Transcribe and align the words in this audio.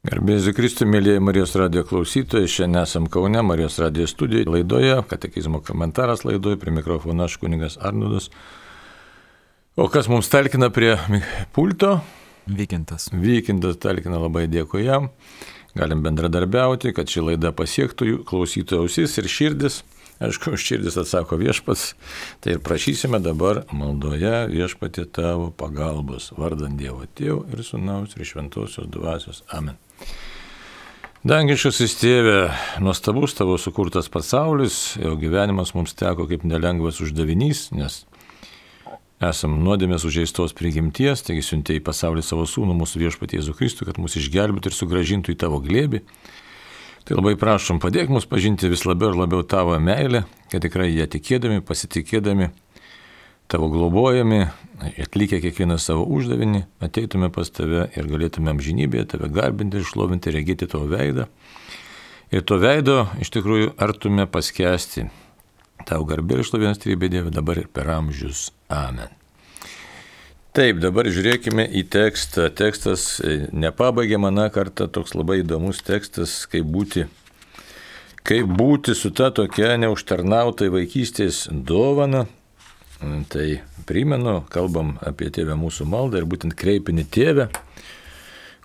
Gerbėsiu 0.00 0.54
Kristų, 0.56 0.86
mėlyje 0.88 1.20
Marijos 1.20 1.50
radio 1.60 1.82
klausytojai, 1.84 2.48
šiandien 2.48 2.80
esam 2.86 3.04
Kaune, 3.12 3.42
Marijos 3.44 3.74
radio 3.82 4.06
studijoje, 4.08 4.46
laidoje, 4.48 4.94
katekizmo 5.10 5.58
komentaras 5.60 6.22
laidoje, 6.24 6.56
prie 6.56 6.72
mikrofono 6.72 7.26
aš 7.26 7.34
kuningas 7.42 7.76
Arnudas. 7.84 8.30
O 9.76 9.90
kas 9.92 10.08
mums 10.08 10.32
talkina 10.32 10.70
prie 10.72 10.94
pulto? 11.52 11.98
Vykintas. 12.48 13.10
Vykintas 13.12 13.76
talkina 13.82 14.22
labai 14.22 14.46
dėkui 14.48 14.86
jam. 14.86 15.10
Galim 15.76 16.00
bendradarbiauti, 16.06 16.94
kad 16.96 17.12
ši 17.12 17.26
laida 17.26 17.52
pasiektų 17.52 18.22
klausytojų 18.30 18.86
ausis 18.88 19.20
ir 19.20 19.28
širdis. 19.28 19.82
Aišku, 20.24 20.54
širdis 20.60 20.96
atsako 21.00 21.36
viešpats, 21.40 21.92
tai 22.40 22.56
ir 22.56 22.64
prašysime 22.64 23.20
dabar 23.24 23.66
maldoje 23.72 24.48
viešpatį 24.48 25.06
tavo 25.16 25.52
pagalbos, 25.52 26.32
vardant 26.40 26.80
Dievo 26.80 27.04
Tėvų 27.04 27.46
ir 27.52 27.64
Sūnaus 27.68 28.16
ir 28.16 28.28
Šventosios 28.32 28.88
Dvasios. 28.88 29.44
Amen. 29.52 29.76
Dangiškas 31.20 31.82
įstėvė, 31.84 32.36
nuostabus 32.80 33.34
tavo 33.36 33.58
sukurtas 33.60 34.06
pasaulis, 34.08 34.94
jo 34.96 35.18
gyvenimas 35.20 35.74
mums 35.76 35.92
teko 35.92 36.24
kaip 36.30 36.46
nelengvas 36.48 37.02
uždavinys, 37.04 37.66
nes 37.76 38.06
esam 39.20 39.58
nuodėmės 39.60 40.06
užžeistos 40.08 40.54
prigimties, 40.56 41.20
taigi 41.26 41.44
siuntė 41.44 41.76
į 41.76 41.82
pasaulį 41.84 42.24
savo 42.24 42.46
sūnų 42.48 42.72
mūsų 42.78 43.02
viešpatį 43.02 43.36
Jėzų 43.36 43.56
Kristų, 43.58 43.90
kad 43.90 44.00
mus 44.00 44.16
išgelbėtų 44.16 44.72
ir 44.72 44.76
sugražintų 44.78 45.34
į 45.34 45.38
tavo 45.44 45.60
glėbį. 45.60 46.00
Tai 47.04 47.18
labai 47.18 47.34
prašom, 47.36 47.82
padėk 47.84 48.08
mums 48.12 48.24
pažinti 48.28 48.70
vis 48.72 48.86
labiau 48.88 49.12
ir 49.12 49.20
labiau 49.20 49.44
tavo 49.44 49.76
meilę, 49.76 50.24
kad 50.48 50.64
tikrai 50.64 50.88
ją 50.94 51.04
tikėdami, 51.10 51.60
pasitikėdami, 51.68 52.48
tavo 53.50 53.68
globojami, 53.72 54.44
atlikę 55.02 55.40
kiekvieną 55.42 55.78
savo 55.82 56.04
uždavinį, 56.06 56.62
ateitume 56.82 57.30
pas 57.34 57.50
tave 57.50 57.88
ir 57.98 58.08
galėtume 58.10 58.52
amžinybėje 58.54 59.08
tave 59.16 59.30
garbinti, 59.34 59.82
išlovinti, 59.82 60.32
regėti 60.34 60.70
tavo 60.70 60.86
veidą. 60.90 61.26
Ir 62.30 62.44
to 62.46 62.60
veido 62.62 63.08
iš 63.18 63.32
tikrųjų 63.34 63.74
artume 63.82 64.28
paskesti. 64.30 65.08
Tau 65.88 66.04
garbė 66.06 66.38
ir 66.38 66.44
išlovinės 66.44 66.78
trybė 66.78 67.10
Dieve 67.10 67.32
dabar 67.34 67.58
ir 67.58 67.66
per 67.72 67.90
amžius. 67.90 68.50
Amen. 68.70 69.10
Taip, 70.54 70.80
dabar 70.82 71.06
žiūrėkime 71.06 71.64
į 71.78 71.84
tekstą. 71.90 72.48
Tekstas 72.54 73.20
e, 73.22 73.46
nepabaigė 73.54 74.18
mano 74.18 74.48
kartą 74.50 74.88
toks 74.90 75.14
labai 75.14 75.40
įdomus 75.44 75.82
tekstas, 75.86 76.40
kaip 76.50 76.66
būti, 76.66 77.06
kaip 78.26 78.50
būti 78.58 78.96
su 78.98 79.12
ta 79.14 79.30
tokia 79.34 79.76
neužtarnautai 79.78 80.70
vaikystės 80.74 81.48
dovana. 81.50 82.26
Tai 83.00 83.46
primenu, 83.88 84.40
kalbam 84.52 84.96
apie 85.06 85.30
tėvę 85.32 85.56
mūsų 85.56 85.86
maldą 85.88 86.20
ir 86.20 86.26
būtent 86.28 86.56
kreipinį 86.58 87.06
tėvę, 87.08 87.46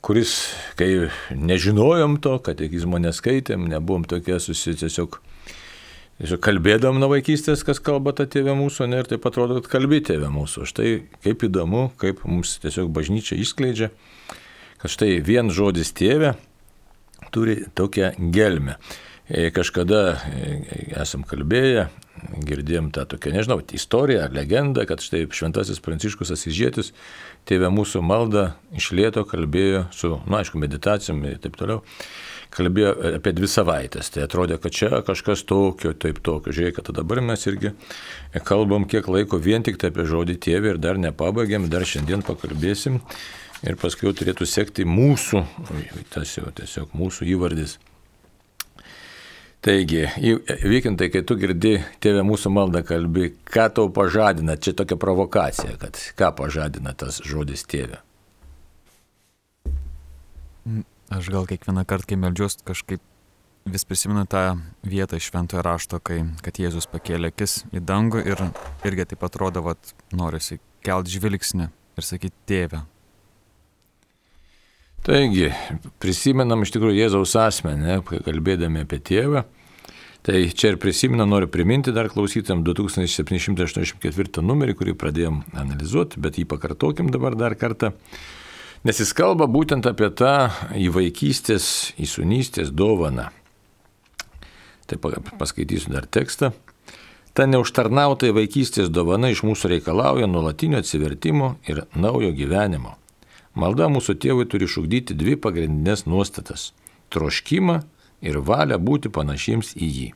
kuris, 0.04 0.34
kai 0.76 1.08
nežinojom 1.32 2.20
to, 2.24 2.36
katekizmo 2.44 3.00
neskaitėm, 3.00 3.70
nebuvom 3.72 4.04
tokie 4.10 4.40
susi 4.44 4.76
tiesiog 4.76 5.22
Tiesiog 6.16 6.40
kalbėdam 6.40 6.96
nuo 6.96 7.10
vaikystės, 7.12 7.60
kas 7.68 7.82
kalba 7.84 8.14
ta 8.16 8.24
tėvė 8.24 8.54
mūsų, 8.56 8.86
ne, 8.88 9.02
ir 9.04 9.08
taip 9.10 9.26
atrodo, 9.28 9.58
kad 9.60 9.66
kalbė 9.74 9.98
tėvė 10.08 10.30
mūsų. 10.32 10.64
Štai 10.72 10.92
kaip 11.26 11.44
įdomu, 11.44 11.90
kaip 12.00 12.22
mums 12.24 12.54
tiesiog 12.64 12.88
bažnyčia 12.96 13.36
išskleidžia, 13.36 13.90
kad 14.80 14.94
štai 14.94 15.18
vien 15.28 15.52
žodis 15.52 15.92
tėvė 15.92 16.38
turi 17.36 17.58
tokią 17.76 18.14
gelmę. 18.32 18.78
E, 19.30 19.50
kažkada 19.50 20.02
e, 20.30 20.58
esam 21.02 21.24
kalbėję, 21.26 21.88
girdėjom 22.46 22.92
tą 22.94 23.08
tokią, 23.10 23.32
nežinau, 23.34 23.58
istoriją 23.74 24.28
ar 24.28 24.36
legendą, 24.36 24.84
kad 24.86 25.02
štai 25.02 25.24
šventasis 25.34 25.82
Pranciškus 25.82 26.30
Asižėtis 26.36 26.92
tėvė 27.50 27.72
mūsų 27.74 28.04
maldą 28.06 28.52
iš 28.78 28.92
lėto 28.94 29.24
kalbėjo 29.26 29.88
su, 29.90 30.12
na, 30.20 30.22
nu, 30.30 30.38
aišku, 30.44 30.62
meditacijom 30.62 31.24
ir 31.26 31.40
taip 31.42 31.58
toliau 31.58 31.82
kalbėjo 32.54 32.92
apie 33.18 33.34
dvi 33.36 33.50
savaitės. 33.50 34.12
Tai 34.14 34.28
atrodė, 34.28 34.60
kad 34.62 34.78
čia 34.78 35.02
kažkas 35.06 35.42
tokio, 35.50 35.96
taip 35.98 36.22
tokio. 36.24 36.54
Žiūrėk, 36.56 36.78
kad 36.78 36.94
dabar 36.96 37.24
mes 37.26 37.48
irgi 37.50 37.74
kalbam 38.46 38.86
kiek 38.90 39.10
laiko 39.12 39.42
vien 39.42 39.66
tik 39.66 39.82
tai 39.82 39.90
apie 39.92 40.06
žodį 40.08 40.38
tėvė 40.46 40.76
ir 40.76 40.80
dar 40.82 41.02
nepabaigėm, 41.02 41.66
dar 41.74 41.84
šiandien 41.90 42.24
pakalbėsim. 42.26 43.02
Ir 43.66 43.82
paskui 43.82 44.06
jau 44.06 44.14
turėtų 44.16 44.46
sekti 44.46 44.86
mūsų, 44.86 45.42
tas 46.14 46.38
jau 46.38 46.54
tiesiog 46.54 46.94
mūsų 46.94 47.26
įvardis. 47.34 47.80
Taigi, 49.66 50.04
vykintai, 50.62 51.08
kai 51.10 51.24
tu 51.26 51.40
girdi 51.42 51.80
tėvę 52.04 52.22
mūsų 52.28 52.52
maldą 52.54 52.84
kalbį, 52.86 53.32
ką 53.50 53.64
tau 53.74 53.90
pažadina, 53.90 54.60
čia 54.62 54.76
tokia 54.78 54.98
provokacija, 55.02 55.74
kad 55.82 55.98
ką 56.20 56.30
pažadina 56.38 56.94
tas 56.94 57.18
žodis 57.26 57.66
tėvė. 57.66 57.98
Aš 61.18 61.32
gal 61.34 61.50
kiekvieną 61.50 61.82
kartą, 61.90 62.12
kai 62.12 62.22
melžiuos, 62.22 62.60
kažkaip 62.66 63.02
vis 63.66 63.90
prisimenu 63.90 64.28
tą 64.30 64.60
vietą 64.86 65.18
iš 65.18 65.32
šventojo 65.32 65.66
rašto, 65.66 65.98
kai 65.98 66.22
kad 66.46 66.62
Jėzus 66.62 66.86
pakėlė 66.92 67.34
akis 67.34 67.64
į 67.74 67.82
dangų 67.82 68.22
ir 68.22 68.46
irgi 68.86 69.10
taip 69.10 69.26
atrodo, 69.26 69.66
kad 69.66 69.96
norisi 70.14 70.60
kelt 70.86 71.10
žvilgsnį 71.10 71.72
ir 71.74 72.06
sakyti 72.06 72.38
tėvę. 72.46 72.86
Taigi, 75.06 75.52
prisimenam 76.02 76.64
iš 76.66 76.72
tikrųjų 76.74 76.98
Jėzaus 76.98 77.36
asmenį, 77.38 78.00
kalbėdami 78.26 78.82
apie 78.82 78.98
tėvą. 79.06 79.44
Tai 80.26 80.40
čia 80.58 80.72
ir 80.72 80.80
prisimenu, 80.82 81.28
noriu 81.30 81.46
priminti 81.54 81.94
dar 81.94 82.10
klausytam 82.10 82.64
2784 82.66 84.42
numerį, 84.42 84.74
kurį 84.80 84.96
pradėjom 84.98 85.44
analizuoti, 85.54 86.18
bet 86.18 86.40
jį 86.42 86.48
pakartokim 86.50 87.14
dabar 87.14 87.38
dar 87.38 87.54
kartą. 87.54 87.94
Nes 88.86 88.98
jis 89.02 89.14
kalba 89.14 89.46
būtent 89.46 89.86
apie 89.86 90.10
tą 90.10 90.50
į 90.74 90.90
vaikystės, 90.98 91.94
į 92.02 92.10
sunystės 92.10 92.74
dovaną. 92.74 93.30
Tai 94.90 94.98
paskaitysiu 95.38 95.94
dar 95.94 96.10
tekstą. 96.10 96.50
Ta 97.38 97.46
neužtarnautai 97.46 98.34
vaikystės 98.34 98.90
dovana 98.90 99.30
iš 99.30 99.46
mūsų 99.46 99.76
reikalauja 99.78 100.26
nuolatinio 100.26 100.82
atsivertimo 100.82 101.60
ir 101.70 101.86
naujo 101.94 102.34
gyvenimo. 102.34 102.98
Malda 103.56 103.88
mūsų 103.88 104.18
tėvui 104.20 104.44
turi 104.52 104.68
šugdyti 104.68 105.16
dvi 105.16 105.38
pagrindinės 105.40 106.04
nuostatas- 106.06 106.74
troškimą 107.12 107.84
ir 108.22 108.42
valią 108.42 108.78
būti 108.78 109.10
panašiems 109.10 109.76
į 109.76 109.88
jį. 109.98 110.10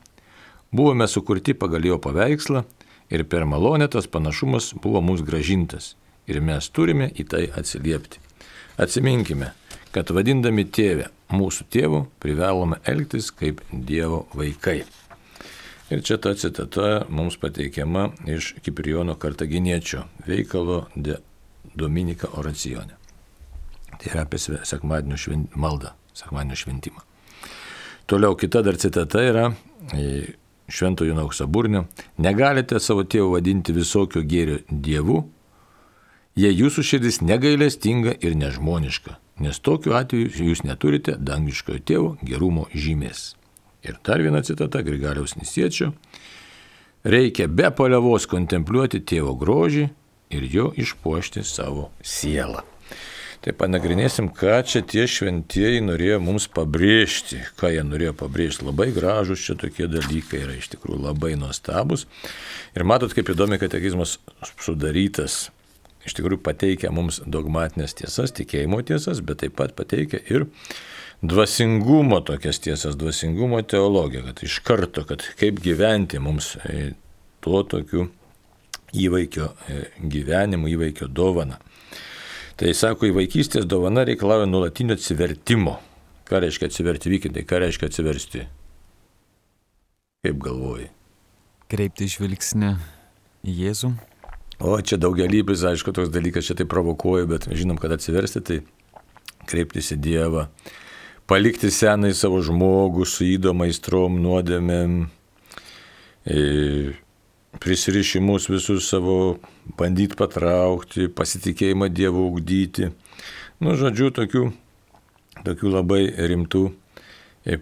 Buvome 0.72 1.08
sukurti 1.08 1.54
pagal 1.54 1.84
jo 1.84 1.98
paveikslą 1.98 2.64
ir 3.10 3.24
per 3.24 3.44
malonę 3.44 3.88
tas 3.88 4.06
panašumas 4.06 4.74
buvo 4.82 5.00
mums 5.00 5.22
gražintas 5.22 5.94
ir 6.26 6.40
mes 6.40 6.68
turime 6.68 7.10
į 7.10 7.28
tai 7.28 7.46
atsiliepti. 7.48 8.18
Atsiminkime, 8.78 9.52
kad 9.92 10.10
vadindami 10.10 10.64
tėvę 10.64 11.08
mūsų 11.32 11.64
tėvų 11.74 12.06
privalome 12.20 12.76
elgtis 12.84 13.30
kaip 13.30 13.60
Dievo 13.72 14.26
vaikai. 14.34 14.84
Ir 15.90 16.02
čia 16.02 16.18
ta 16.18 16.34
citata 16.34 17.06
mums 17.08 17.36
pateikiama 17.36 18.12
iš 18.26 18.54
Kiprijono 18.62 19.16
Kartaginiečio 19.18 20.04
veikalo 20.26 20.86
de 20.94 21.16
Dominika 21.74 22.28
oracijonė. 22.38 23.00
Tai 24.00 24.12
yra 24.12 24.24
apie 24.24 24.40
sekmadienio 24.40 25.18
švent... 25.20 25.56
maldą, 25.56 25.94
sekmadienio 26.16 26.56
šventimą. 26.56 27.04
Toliau 28.10 28.36
kita 28.36 28.62
dar 28.66 28.78
citata 28.80 29.22
yra 29.22 29.50
Šventojo 30.70 31.14
Nauksaburnio. 31.14 31.84
Negalite 32.18 32.80
savo 32.80 33.04
tėvų 33.04 33.36
vadinti 33.36 33.74
visokio 33.74 34.22
gėrio 34.26 34.60
dievu, 34.70 35.24
jei 36.38 36.54
jūsų 36.54 36.84
širdis 36.86 37.20
negailestinga 37.22 38.16
ir 38.22 38.36
nežmoniška, 38.38 39.16
nes 39.44 39.60
tokiu 39.62 39.94
atveju 39.98 40.30
jūs 40.50 40.64
neturite 40.66 41.16
dangiškojo 41.18 41.84
tėvo 41.86 42.10
gerumo 42.22 42.68
žymės. 42.74 43.34
Ir 43.86 43.96
dar 44.04 44.22
viena 44.22 44.42
citata 44.44 44.82
Grigaliaus 44.84 45.36
Nisiečio. 45.38 45.92
Reikia 47.04 47.48
be 47.48 47.70
paliavos 47.72 48.28
kontempliuoti 48.28 49.00
tėvo 49.00 49.32
grožį 49.40 49.86
ir 50.36 50.50
jo 50.52 50.68
išpuošti 50.76 51.46
savo 51.46 51.88
sielą. 52.04 52.69
Tai 53.40 53.54
panagrinėsim, 53.56 54.26
ką 54.36 54.58
čia 54.68 54.82
tie 54.84 55.06
šventieji 55.08 55.80
norėjo 55.80 56.18
mums 56.20 56.44
pabrėžti, 56.52 57.38
ką 57.56 57.70
jie 57.72 57.84
norėjo 57.88 58.12
pabrėžti. 58.20 58.66
Labai 58.68 58.90
gražus 58.92 59.40
čia 59.46 59.56
tokie 59.60 59.88
dalykai 59.88 60.42
yra 60.42 60.58
iš 60.58 60.68
tikrųjų 60.74 61.00
labai 61.06 61.32
nuostabus. 61.40 62.04
Ir 62.76 62.84
matot, 62.84 63.14
kaip 63.16 63.32
įdomi 63.32 63.56
katekizmas 63.62 64.18
sudarytas 64.60 65.46
iš 66.06 66.16
tikrųjų 66.16 66.40
pateikia 66.44 66.92
mums 66.94 67.20
dogmatinės 67.24 67.96
tiesas, 67.98 68.32
tikėjimo 68.36 68.82
tiesas, 68.88 69.20
bet 69.24 69.42
taip 69.44 69.56
pat 69.56 69.74
pateikia 69.78 70.20
ir 70.32 70.46
dvasingumo 71.20 72.20
tokias 72.24 72.60
tiesas, 72.64 72.96
dvasingumo 73.00 73.60
teologiją, 73.68 74.24
kad 74.30 74.44
iš 74.46 74.60
karto, 74.64 75.04
kad 75.08 75.24
kaip 75.40 75.60
gyventi 75.64 76.20
mums 76.22 76.54
e, 76.64 76.92
tuo 77.44 77.62
tokiu 77.68 78.08
įvaikio 78.96 79.50
e, 79.68 79.82
gyvenimu, 80.00 80.70
įvaikio 80.72 81.10
dovana. 81.12 81.60
Tai 82.60 82.74
sako, 82.76 83.08
į 83.08 83.14
vaikystės 83.16 83.64
dovana 83.64 84.02
reikalauja 84.04 84.44
nuolatinio 84.44 84.92
atsivertimo. 84.98 85.78
Ką 86.28 86.42
reiškia 86.44 86.68
atsiverti 86.68 87.08
vykintai, 87.08 87.46
ką 87.48 87.62
reiškia 87.62 87.88
atsiversti? 87.88 88.42
Kaip 90.20 90.42
galvoji? 90.44 90.90
Kreipti 91.72 92.10
žvilgsnį 92.12 92.74
į 93.48 93.54
Jėzų. 93.62 93.94
O 94.60 94.76
čia 94.84 94.98
daugelybės, 95.00 95.64
aišku, 95.70 95.94
toks 95.96 96.12
dalykas 96.12 96.50
čia 96.50 96.58
tai 96.58 96.66
provokuoja, 96.68 97.24
bet 97.30 97.48
žinom, 97.48 97.80
kad 97.80 97.94
atsiversti, 97.96 98.42
tai 98.44 98.58
kreiptis 99.48 99.88
į 99.94 100.00
Dievą, 100.04 100.50
palikti 101.30 101.72
senai 101.72 102.12
savo 102.12 102.42
žmogų 102.44 103.08
su 103.08 103.24
įdomais 103.24 103.80
trom 103.80 104.20
nuodėmėm, 104.20 105.06
e, 106.28 106.42
prisirišimus 107.58 108.48
visus 108.48 108.88
savo 108.88 109.38
bandyti 109.78 110.16
patraukti, 110.16 111.08
pasitikėjimą 111.08 111.90
Dievu 111.92 112.28
ugdyti. 112.30 112.90
Nu, 113.60 113.74
žodžiu, 113.76 114.12
tokių, 114.14 114.44
tokių 115.44 115.72
labai 115.74 116.04
rimtų 116.30 116.68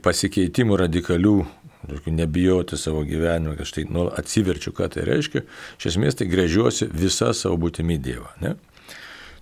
pasikeitimų 0.03 0.77
radikalių, 0.85 1.37
nebijoti 2.07 2.77
savo 2.77 3.05
gyvenimą, 3.07 3.57
kad 3.57 3.69
štai 3.71 3.87
nu, 3.91 4.09
atsiverčiu, 4.11 4.75
ką 4.77 4.91
tai 4.93 5.07
reiškia. 5.09 5.45
Iš 5.79 5.93
esmės 5.93 6.19
tai 6.19 6.27
grėžiuosi 6.31 6.91
visą 6.93 7.31
savo 7.37 7.57
būtimį 7.63 7.99
Dievą. 8.03 8.33
Ne? 8.43 8.57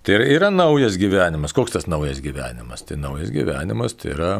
Tai 0.05 0.15
yra, 0.15 0.27
yra 0.37 0.51
naujas 0.53 0.95
gyvenimas. 1.01 1.55
Koks 1.57 1.73
tas 1.75 1.89
naujas 1.89 2.21
gyvenimas? 2.23 2.85
Tai 2.87 2.99
naujas 3.01 3.33
gyvenimas 3.33 3.97
tai 3.97 4.13
yra 4.13 4.31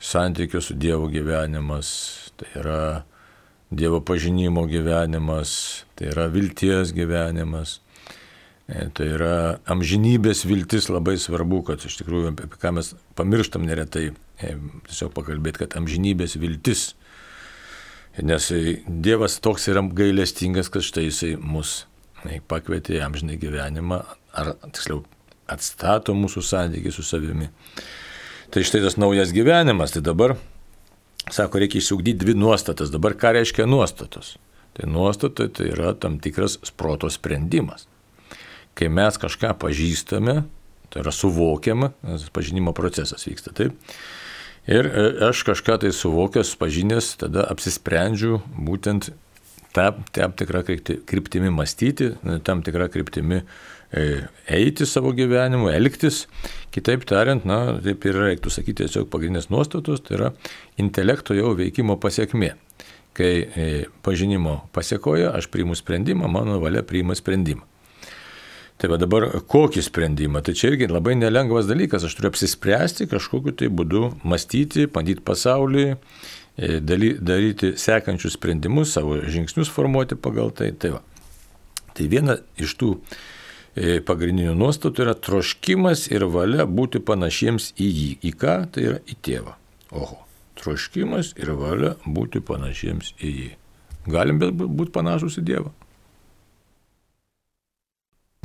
santykio 0.00 0.62
su 0.62 0.76
Dievu 0.78 1.10
gyvenimas, 1.12 1.90
tai 2.38 2.48
yra 2.62 2.80
Dievo 3.70 3.98
pažinimo 4.00 4.62
gyvenimas, 4.70 5.84
tai 5.98 6.12
yra 6.12 6.28
vilties 6.30 6.92
gyvenimas. 6.94 7.80
E, 8.66 8.86
tai 8.94 9.08
yra 9.14 9.32
amžinybės 9.70 10.44
viltis 10.46 10.86
labai 10.90 11.16
svarbu, 11.22 11.64
kad 11.66 11.82
iš 11.86 11.98
tikrųjų 12.00 12.32
apie 12.32 12.50
ką 12.62 12.72
mes 12.78 12.92
pamirštam 13.18 13.66
neretai, 13.66 14.08
e, 14.38 14.54
tiesiog 14.86 15.12
pakalbėti, 15.14 15.64
kad 15.64 15.76
amžinybės 15.78 16.38
viltis. 16.42 16.94
Nes 18.22 18.48
Dievas 18.86 19.36
toks 19.44 19.68
yra 19.68 19.82
gailestingas, 19.84 20.70
kad 20.72 20.86
štai 20.86 21.08
jisai 21.10 21.34
mus 21.36 21.84
pakvietė 22.48 23.02
amžinai 23.04 23.36
gyvenimą, 23.38 24.00
ar 24.34 24.54
tiksliau 24.70 25.02
atstato 25.50 26.14
mūsų 26.16 26.42
santykiai 26.42 26.94
su 26.94 27.04
savimi. 27.06 27.50
Tai 28.50 28.62
štai 28.66 28.80
tas 28.84 28.96
naujas 28.98 29.34
gyvenimas, 29.34 29.94
tai 29.94 30.02
dabar, 30.06 30.36
sako, 31.30 31.60
reikia 31.62 31.80
išsiugdyti 31.80 32.24
dvi 32.24 32.34
nuostatas. 32.38 32.92
Dabar 32.94 33.16
ką 33.18 33.34
reiškia 33.36 33.66
nuostatos? 33.66 34.36
Tai 34.76 34.90
nuostata 34.92 35.48
tai 35.48 35.70
yra 35.72 35.94
tam 35.98 36.18
tikras 36.20 36.58
proto 36.76 37.10
sprendimas. 37.10 37.86
Kai 38.76 38.90
mes 38.92 39.16
kažką 39.16 39.54
pažįstame, 39.60 40.42
tai 40.92 41.02
yra 41.02 41.12
suvokiama, 41.14 41.92
pažinimo 42.36 42.74
procesas 42.76 43.24
vyksta 43.26 43.54
taip. 43.56 43.76
Ir 44.66 44.88
e, 44.90 45.06
aš 45.30 45.44
kažką 45.46 45.78
tai 45.84 45.94
suvokęs, 45.94 46.56
pažinęs, 46.60 47.14
tada 47.22 47.46
apsisprendžiu 47.48 48.42
būtent 48.52 49.12
tam, 49.72 50.02
tam 50.12 50.34
tikrą 50.36 50.64
kryptimį 51.06 51.52
mąstyti, 51.54 52.12
tam 52.44 52.64
tikrą 52.66 52.90
kryptimį 52.92 53.40
E, 53.40 53.75
eiti 53.92 54.86
savo 54.86 55.12
gyvenimu, 55.16 55.70
elgtis. 55.70 56.26
Kitaip 56.74 57.06
tariant, 57.08 57.46
na, 57.48 57.78
taip 57.82 58.04
ir 58.04 58.18
reiktų 58.20 58.52
sakyti 58.52 58.84
tiesiog 58.84 59.08
pagrindinės 59.12 59.48
nuostatos, 59.52 60.02
tai 60.04 60.18
yra 60.18 60.32
intelekto 60.80 61.36
jau 61.36 61.54
veikimo 61.56 61.96
pasiekmė. 62.00 62.52
Kai 63.16 63.30
e, 63.40 63.68
pažinimo 64.04 64.58
pasiekoja, 64.76 65.30
aš 65.38 65.48
priimu 65.48 65.76
sprendimą, 65.78 66.28
mano 66.28 66.58
valia 66.60 66.82
priima 66.84 67.16
sprendimą. 67.16 67.64
Tai 68.76 68.90
va 68.92 68.98
dabar 69.00 69.24
kokį 69.48 69.80
sprendimą? 69.86 70.42
Tai 70.44 70.52
čia 70.52 70.74
irgi 70.74 70.90
labai 70.90 71.14
nelengvas 71.16 71.64
dalykas, 71.64 72.04
aš 72.04 72.18
turiu 72.18 72.28
apsispręsti 72.28 73.06
kažkokiu 73.08 73.54
tai 73.56 73.70
būdu, 73.72 74.10
mąstyti, 74.20 74.84
bandyti 74.92 75.24
pasaulį, 75.24 75.86
e, 76.60 76.74
daryti 76.84 77.72
sekančius 77.80 78.36
sprendimus, 78.36 78.92
savo 78.98 79.16
žingsnius 79.24 79.72
formuoti 79.72 80.20
pagal 80.20 80.52
tai. 80.52 80.74
Tai, 80.76 80.98
va. 80.98 81.00
tai 81.96 82.10
viena 82.12 82.36
iš 82.60 82.76
tų 82.76 82.98
E, 83.00 83.35
pagrindinių 83.76 84.54
nuostatų 84.56 85.04
yra 85.04 85.14
troškimas 85.20 86.06
ir 86.08 86.24
valia 86.32 86.64
būti 86.64 87.02
panašiems 87.04 87.74
į 87.76 87.88
jį. 87.88 88.10
Į 88.24 88.32
ką? 88.40 88.56
Tai 88.72 88.86
yra 88.90 89.02
į 89.04 89.18
tėvą. 89.26 89.56
Oho. 89.92 90.22
Troškimas 90.56 91.34
ir 91.36 91.52
valia 91.58 91.94
būti 92.08 92.40
panašiems 92.40 93.12
į 93.20 93.32
jį. 93.34 93.50
Galim 94.08 94.38
būti 94.40 94.92
panašus 94.94 95.36
į 95.40 95.44
Dievą. 95.50 95.72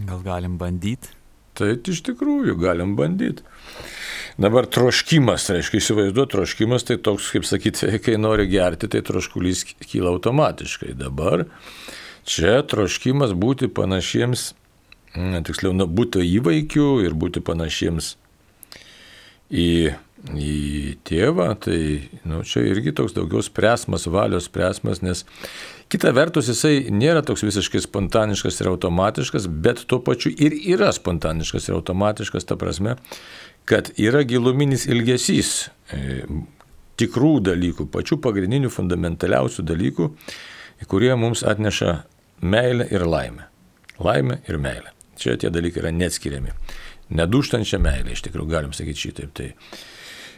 Gal 0.02 0.24
galim 0.26 0.58
bandyti? 0.58 1.14
Tai 1.58 1.76
iš 1.78 2.02
tikrųjų 2.08 2.56
galim 2.60 2.96
bandyti. 2.98 3.46
Dabar 4.42 4.66
troškimas, 4.72 5.50
reiškia 5.52 5.82
įsivaizduoti, 5.82 6.32
troškimas 6.34 6.86
tai 6.88 6.98
toks, 7.04 7.28
kaip 7.36 7.46
sakyti, 7.46 7.92
kai 8.06 8.18
nori 8.20 8.48
gerti, 8.50 8.90
tai 8.92 9.04
troškulys 9.06 9.66
kyla 9.84 10.14
automatiškai. 10.16 10.96
Dabar 10.98 11.46
čia 12.28 12.62
troškimas 12.68 13.36
būti 13.38 13.70
panašiems 13.72 14.52
tiksliau, 15.16 15.74
nu, 15.76 15.88
būti 15.88 16.24
įvaikiu 16.24 17.02
ir 17.06 17.16
būti 17.20 17.44
panašiems 17.44 18.16
į, 19.52 19.92
į 20.32 20.56
tėvą, 21.08 21.50
tai 21.66 21.80
nu, 22.24 22.42
čia 22.48 22.64
irgi 22.70 22.94
toks 22.96 23.16
daugiau 23.18 23.44
spręsmas, 23.44 24.08
valios 24.08 24.48
spręsmas, 24.48 25.02
nes 25.04 25.26
kita 25.92 26.14
vertus 26.16 26.48
jisai 26.52 26.88
nėra 26.94 27.26
toks 27.28 27.44
visiškai 27.44 27.84
spontaniškas 27.84 28.62
ir 28.62 28.72
automatiškas, 28.72 29.50
bet 29.52 29.84
tuo 29.92 30.00
pačiu 30.06 30.32
ir 30.32 30.56
yra 30.76 30.94
spontaniškas 30.96 31.68
ir 31.68 31.80
automatiškas, 31.80 32.48
ta 32.48 32.56
prasme, 32.60 32.96
kad 33.68 33.92
yra 34.00 34.24
giluminis 34.28 34.88
ilgesys 34.88 35.70
e, 35.92 36.24
tikrų 37.02 37.36
dalykų, 37.52 37.90
pačių 37.92 38.20
pagrindinių, 38.24 38.72
fundamentaliausių 38.72 39.68
dalykų, 39.68 40.10
kurie 40.90 41.12
mums 41.20 41.44
atneša 41.46 42.02
meilę 42.42 42.88
ir 42.90 43.06
laimę. 43.06 43.48
Laimę 44.02 44.42
ir 44.50 44.58
meilę. 44.58 45.01
Čia 45.22 45.38
tie 45.38 45.52
dalykai 45.54 45.84
yra 45.84 45.94
neatskiriami. 45.94 46.56
Neduštančia 47.18 47.80
meilė, 47.82 48.16
iš 48.16 48.24
tikrųjų, 48.26 48.50
galim 48.50 48.74
sakyti 48.74 49.06
šitaip. 49.06 49.32
Tai, 49.38 49.50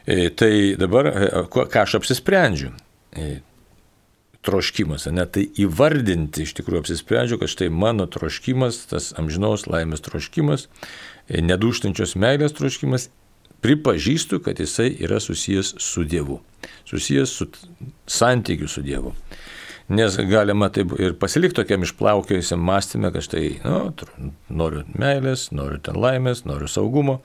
e, 0.10 0.30
tai 0.36 0.54
dabar, 0.80 1.10
e, 1.10 1.32
ką 1.54 1.84
aš 1.86 2.00
apsisprendžiu? 2.02 2.74
E, 3.16 3.30
troškimas, 4.44 5.08
ne, 5.14 5.24
tai 5.30 5.46
įvardinti 5.64 6.44
iš 6.44 6.56
tikrųjų 6.60 6.84
apsisprendžiu, 6.84 7.40
kad 7.40 7.52
štai 7.54 7.70
mano 7.72 8.10
troškimas, 8.12 8.82
tas 8.92 9.14
amžinos 9.20 9.70
laimės 9.72 10.04
troškimas, 10.04 10.68
neduštančios 11.32 12.18
meilės 12.20 12.58
troškimas, 12.58 13.08
pripažįstu, 13.64 14.42
kad 14.44 14.60
jisai 14.60 14.90
yra 15.06 15.22
susijęs 15.24 15.78
su 15.80 16.04
Dievu, 16.04 16.42
susijęs 16.90 17.38
su 17.40 17.48
santykiu 18.12 18.68
su 18.68 18.84
Dievu. 18.84 19.14
Nes 19.92 20.16
galima 20.16 20.70
taip 20.72 20.94
ir 20.96 21.18
pasilikti 21.20 21.60
tokiam 21.60 21.84
išplaukėjusiam 21.84 22.62
mąstymė, 22.64 23.12
kad 23.12 23.26
štai, 23.26 23.44
nu, 23.66 23.82
noriu 24.48 24.86
meilės, 24.96 25.50
noriu 25.52 25.82
ten 25.84 26.00
laimės, 26.00 26.46
noriu 26.48 26.70
saugumo, 26.72 27.20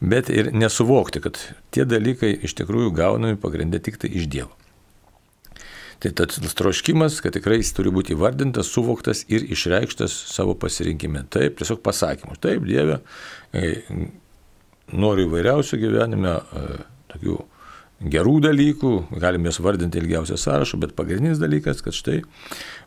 bet 0.00 0.32
ir 0.32 0.50
nesuvokti, 0.56 1.20
kad 1.24 1.38
tie 1.74 1.84
dalykai 1.84 2.32
iš 2.48 2.56
tikrųjų 2.62 2.94
gaunami 2.96 3.36
pagrindę 3.40 3.82
tik 3.84 4.00
tai 4.00 4.08
iš 4.16 4.30
Dievo. 4.32 4.56
Tai 6.02 6.10
tas 6.18 6.56
troškimas, 6.58 7.20
kad 7.22 7.36
tikrai 7.36 7.60
jis 7.60 7.76
turi 7.76 7.92
būti 7.94 8.16
įvardintas, 8.16 8.72
suvoktas 8.74 9.20
ir 9.30 9.44
išreikštas 9.54 10.16
savo 10.32 10.56
pasirinkime. 10.58 11.22
Taip, 11.30 11.60
tiesiog 11.60 11.78
pasakymus. 11.84 12.40
Taip, 12.42 12.64
Dieve, 12.66 12.98
e, 13.54 13.76
noriu 14.90 15.28
įvairiausių 15.28 15.78
gyvenime, 15.78 16.32
e, 16.42 16.80
tokių 17.12 17.38
gerų 18.02 18.38
dalykų, 18.46 18.92
galim 19.22 19.46
juos 19.46 19.60
vardinti 19.62 20.00
ilgiausią 20.00 20.38
sąrašą, 20.40 20.80
bet 20.82 20.96
pagrindinis 20.98 21.40
dalykas, 21.42 21.82
kad 21.84 21.96
štai 21.96 22.20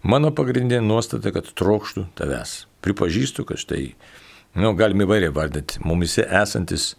mano 0.03 0.31
pagrindinė 0.35 0.83
nuostata, 0.83 1.31
kad 1.35 1.47
trokštų 1.55 2.09
tavęs. 2.19 2.65
Pripažįstu, 2.85 3.45
kad 3.47 3.61
štai, 3.61 3.95
nu, 4.59 4.73
galim 4.77 5.05
įvairiai 5.05 5.33
vardinti, 5.33 5.81
mumise 5.87 6.25
esantis 6.27 6.93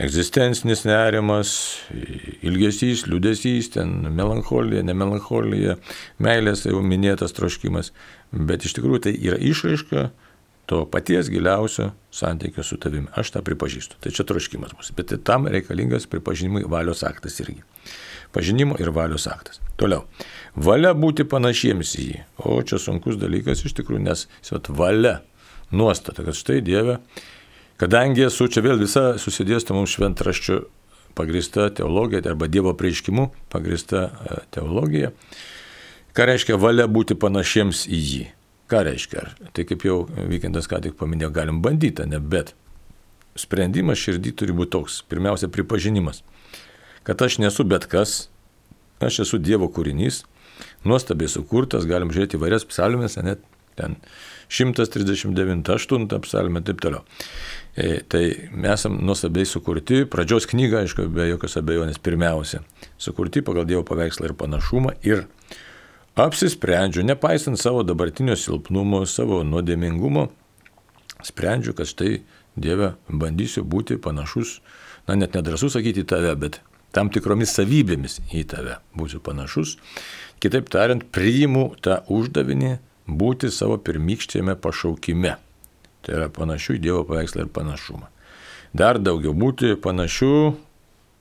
egzistencinis 0.00 0.86
nerimas, 0.88 1.52
ilgesys, 2.42 3.04
liūdėsys, 3.10 3.72
ten 3.74 3.92
melancholija, 4.16 4.84
nemelancholija, 4.86 5.76
meilės, 6.22 6.64
jau 6.66 6.80
minėtas 6.84 7.36
troškimas, 7.36 7.92
bet 8.32 8.64
iš 8.64 8.78
tikrųjų 8.78 9.02
tai 9.08 9.16
yra 9.18 9.38
išraiška 9.52 10.08
to 10.66 10.84
paties 10.86 11.30
giliausio 11.30 11.90
santykio 12.10 12.62
su 12.62 12.76
tavimi. 12.76 13.10
Aš 13.16 13.32
tą 13.34 13.42
pripažįstu. 13.44 13.98
Tai 14.00 14.12
čia 14.14 14.24
troškimas 14.28 14.74
bus. 14.78 14.92
Bet 14.96 15.14
tam 15.24 15.48
reikalingas 15.50 16.06
pripažinimui 16.06 16.64
valios 16.68 17.02
aktas 17.06 17.40
irgi. 17.42 17.62
Pažinimo 18.32 18.78
ir 18.80 18.92
valios 18.94 19.26
aktas. 19.26 19.60
Toliau. 19.76 20.06
Valia 20.56 20.92
būti 20.96 21.24
panašiems 21.28 21.96
į 21.98 22.06
jį. 22.08 22.20
O 22.46 22.60
čia 22.62 22.78
sunkus 22.80 23.18
dalykas 23.20 23.64
iš 23.66 23.74
tikrųjų, 23.76 24.04
nes 24.06 24.26
vat, 24.50 24.68
valia, 24.68 25.18
nuostata, 25.72 26.24
kad 26.24 26.36
štai 26.36 26.60
Dieve, 26.64 26.98
kadangi 27.80 28.26
esu 28.28 28.48
čia 28.52 28.62
vėl 28.64 28.80
visa 28.80 29.16
susidėsta 29.20 29.76
mums 29.76 29.96
šventraščių 29.96 30.60
pagrįsta 31.16 31.70
teologija 31.76 32.22
arba 32.30 32.48
Dievo 32.48 32.72
prieiškimu 32.76 33.28
pagrįsta 33.52 34.04
e, 34.04 34.38
teologija. 34.54 35.12
Ką 36.12 36.28
reiškia 36.28 36.60
valia 36.60 36.88
būti 36.88 37.16
panašiems 37.16 37.86
į 37.88 38.00
jį? 38.00 38.24
Ką 38.72 38.80
reiškia? 38.88 39.26
Tai 39.52 39.64
kaip 39.68 39.84
jau 39.84 39.98
Vykindas 40.30 40.68
ką 40.70 40.80
tik 40.80 40.96
paminėjo, 40.96 41.28
galim 41.36 41.60
bandyti, 41.64 42.06
ne, 42.08 42.16
bet 42.16 42.54
sprendimas 43.36 44.00
širdį 44.00 44.32
turi 44.40 44.54
būti 44.56 44.72
toks. 44.72 45.02
Pirmiausia, 45.12 45.50
pripažinimas, 45.52 46.22
kad 47.04 47.20
aš 47.20 47.36
nesu 47.42 47.66
bet 47.68 47.84
kas, 47.92 48.30
aš 49.04 49.26
esu 49.26 49.40
Dievo 49.42 49.68
kūrinys, 49.72 50.22
nuostabiai 50.88 51.28
sukurtas, 51.28 51.84
galim 51.88 52.12
žiūrėti 52.14 52.38
įvairias 52.38 52.64
psalmės, 52.68 53.18
net 53.20 53.44
ten 53.76 53.98
139, 54.52 55.68
8 55.72 56.08
psalmė 56.26 56.60
ir 56.60 56.66
taip 56.68 56.80
toliau. 56.84 57.04
E, 57.76 58.02
tai 58.08 58.22
mes 58.52 58.72
esame 58.74 59.00
nuostabiai 59.04 59.48
sukurti, 59.48 60.02
pradžios 60.12 60.48
knyga, 60.50 60.82
aišku, 60.84 61.08
be 61.12 61.28
jokios 61.30 61.56
abejonės, 61.60 62.00
pirmiausia, 62.04 62.60
sukurti 63.00 63.44
pagal 63.44 63.68
Dievo 63.68 63.84
paveikslą 63.88 64.28
ir 64.28 64.36
panašumą 64.36 64.96
ir 65.08 65.24
apsisprendžiu, 66.14 67.04
nepaisant 67.06 67.60
savo 67.60 67.82
dabartinio 67.86 68.36
silpnumo, 68.36 69.04
savo 69.06 69.42
nuodėmingumo, 69.46 70.28
sprendžiu, 71.24 71.74
kad 71.76 71.88
štai 71.88 72.20
Dieve 72.52 72.90
bandysiu 73.08 73.62
būti 73.64 73.96
panašus, 73.96 74.58
na 75.08 75.16
net 75.16 75.32
nedrasu 75.32 75.70
sakyti 75.72 76.04
tave, 76.04 76.34
bet 76.36 76.58
tam 76.92 77.08
tikromis 77.08 77.54
savybėmis 77.56 78.18
į 78.28 78.42
tave 78.50 78.76
būsiu 78.98 79.22
panašus. 79.24 79.78
Kitaip 80.42 80.68
tariant, 80.68 81.06
priimu 81.14 81.70
tą 81.80 82.02
uždavinį 82.12 82.74
būti 83.08 83.48
savo 83.48 83.78
pirmykštėme 83.80 84.58
pašaukime. 84.60 85.38
Tai 86.02 86.18
yra 86.18 86.28
panašių 86.34 86.76
į 86.76 86.82
Dievo 86.82 87.06
paveikslą 87.08 87.46
ir 87.46 87.54
panašumą. 87.54 88.10
Dar 88.76 88.98
daugiau 89.00 89.32
būti 89.32 89.72
panašių 89.80 90.34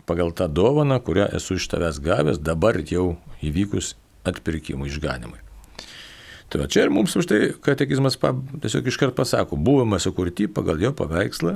pagal 0.10 0.34
tą 0.36 0.50
dovaną, 0.52 1.00
kurią 1.00 1.30
esu 1.38 1.56
iš 1.56 1.70
tavęs 1.72 2.02
gavęs 2.04 2.42
dabar 2.44 2.80
jau 2.84 3.16
įvykus 3.40 3.94
atpirkimui, 4.28 4.90
išganimui. 4.92 5.40
Tai 6.52 6.60
va 6.60 6.68
čia 6.68 6.84
ir 6.84 6.92
mums 6.92 7.16
už 7.16 7.28
tai 7.30 7.42
katekizmas 7.64 8.18
tiesiog 8.20 8.90
iškart 8.92 9.16
pasako, 9.16 9.56
buvome 9.56 10.00
sukurti 10.04 10.50
pagal 10.52 10.82
jo 10.84 10.92
paveikslą, 10.96 11.56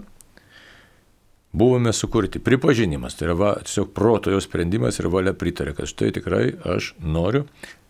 buvome 1.56 1.92
sukurti. 1.94 2.40
Pripažinimas, 2.40 3.18
tai 3.20 3.28
yra 3.30 3.36
va, 3.40 3.50
tiesiog 3.64 3.92
proto 3.96 4.32
jo 4.32 4.40
sprendimas 4.44 5.00
ir 5.00 5.12
valia 5.12 5.36
pritarė, 5.36 5.76
kad 5.76 5.92
štai 5.92 6.14
tikrai 6.16 6.46
aš 6.76 6.94
noriu 7.00 7.44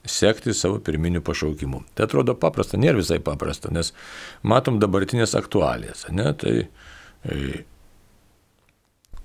sekti 0.05 0.53
savo 0.53 0.79
pirminiu 0.81 1.21
pašaukimu. 1.25 1.83
Tai 1.93 2.05
atrodo 2.05 2.35
paprasta, 2.37 2.77
nėra 2.81 3.01
visai 3.01 3.19
paprasta, 3.25 3.71
nes 3.73 3.91
matom 4.45 4.77
dabartinės 4.81 5.33
aktualijas. 5.37 6.05
Ne? 6.13 6.29
Tai, 6.41 6.55
e, 7.25 7.63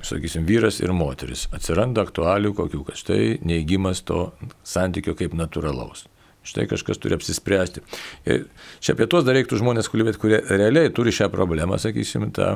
sakysim, 0.07 0.47
vyras 0.49 0.81
ir 0.83 0.93
moteris. 0.97 1.47
Atsiranda 1.57 2.05
aktualių 2.07 2.55
kokių, 2.59 2.85
kad 2.89 3.01
štai 3.01 3.39
neįgymas 3.47 4.05
to 4.09 4.31
santykio 4.67 5.17
kaip 5.19 5.37
natūralaus. 5.39 6.07
Štai 6.47 6.65
kažkas 6.71 6.97
turi 6.97 7.19
apsispręsti. 7.19 7.83
Ir 8.25 8.47
čia 8.81 8.95
apie 8.97 9.05
tuos 9.11 9.27
dar 9.27 9.37
reiktų 9.37 9.59
žmonės 9.61 9.91
kalbėti, 9.93 10.21
kurie 10.23 10.39
realiai 10.49 10.93
turi 10.97 11.13
šią 11.13 11.29
problemą, 11.33 11.77
sakysim, 11.81 12.31
tą 12.33 12.55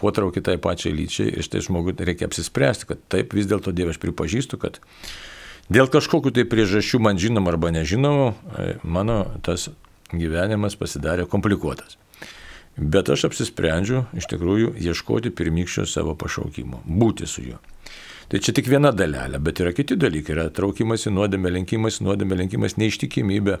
potraukį 0.00 0.40
tai 0.46 0.56
pačiai 0.62 0.94
lyčiai. 0.96 1.28
Ir 1.34 1.44
štai 1.44 1.60
žmogui 1.68 1.98
reikia 2.00 2.30
apsispręsti, 2.30 2.88
kad 2.88 3.04
taip 3.12 3.36
vis 3.36 3.50
dėlto 3.50 3.76
Dieve 3.76 3.92
aš 3.92 4.00
pripažįstu, 4.00 4.60
kad 4.60 4.80
Dėl 5.70 5.86
kažkokių 5.86 6.32
tai 6.34 6.42
priežasčių 6.50 6.98
man 6.98 7.18
žinom 7.22 7.46
arba 7.46 7.70
nežinomų, 7.70 8.30
e, 8.58 8.72
mano 8.82 9.20
tas 9.46 9.68
gyvenimas 10.10 10.74
pasidarė 10.74 11.28
komplikuotas. 11.30 11.94
Bet 12.80 13.10
aš 13.12 13.26
apsisprendžiu 13.28 14.06
iš 14.16 14.24
tikrųjų 14.30 14.72
ieškoti 14.80 15.34
pirmykščio 15.36 15.84
savo 15.84 16.14
pašaukimo, 16.16 16.80
būti 16.88 17.28
su 17.28 17.44
juo. 17.44 17.58
Tai 18.30 18.38
čia 18.38 18.54
tik 18.54 18.68
viena 18.70 18.92
dalelė, 18.94 19.40
bet 19.42 19.58
yra 19.58 19.72
kiti 19.74 19.96
dalykai. 19.98 20.36
Yra 20.36 20.44
traukimas 20.54 21.02
į 21.08 21.12
nuodėmę, 21.16 21.50
lenkimas, 21.50 21.98
nuodėmę, 22.00 22.36
lenkimas, 22.38 22.76
neištikimybė, 22.78 23.56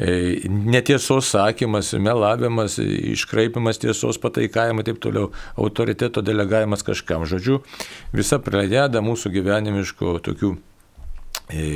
e, 0.00 0.14
netiesos 0.48 1.28
sakymas, 1.34 1.92
melavimas, 2.00 2.78
iškraipimas 2.80 3.82
tiesos, 3.82 4.16
pataikavimas 4.22 4.86
ir 4.86 4.88
taip 4.88 5.02
toliau, 5.04 5.28
autoriteto 5.60 6.24
delegavimas 6.24 6.82
kažkam. 6.86 7.28
Žodžiu, 7.28 7.60
visa 8.16 8.40
plejada 8.40 9.04
mūsų 9.04 9.34
gyvenimiško 9.36 10.16
tokių 10.30 10.54
e, 11.52 11.66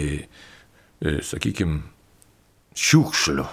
e, 1.05 1.19
sakykime, 1.29 1.83
šiukšlių, 2.75 3.47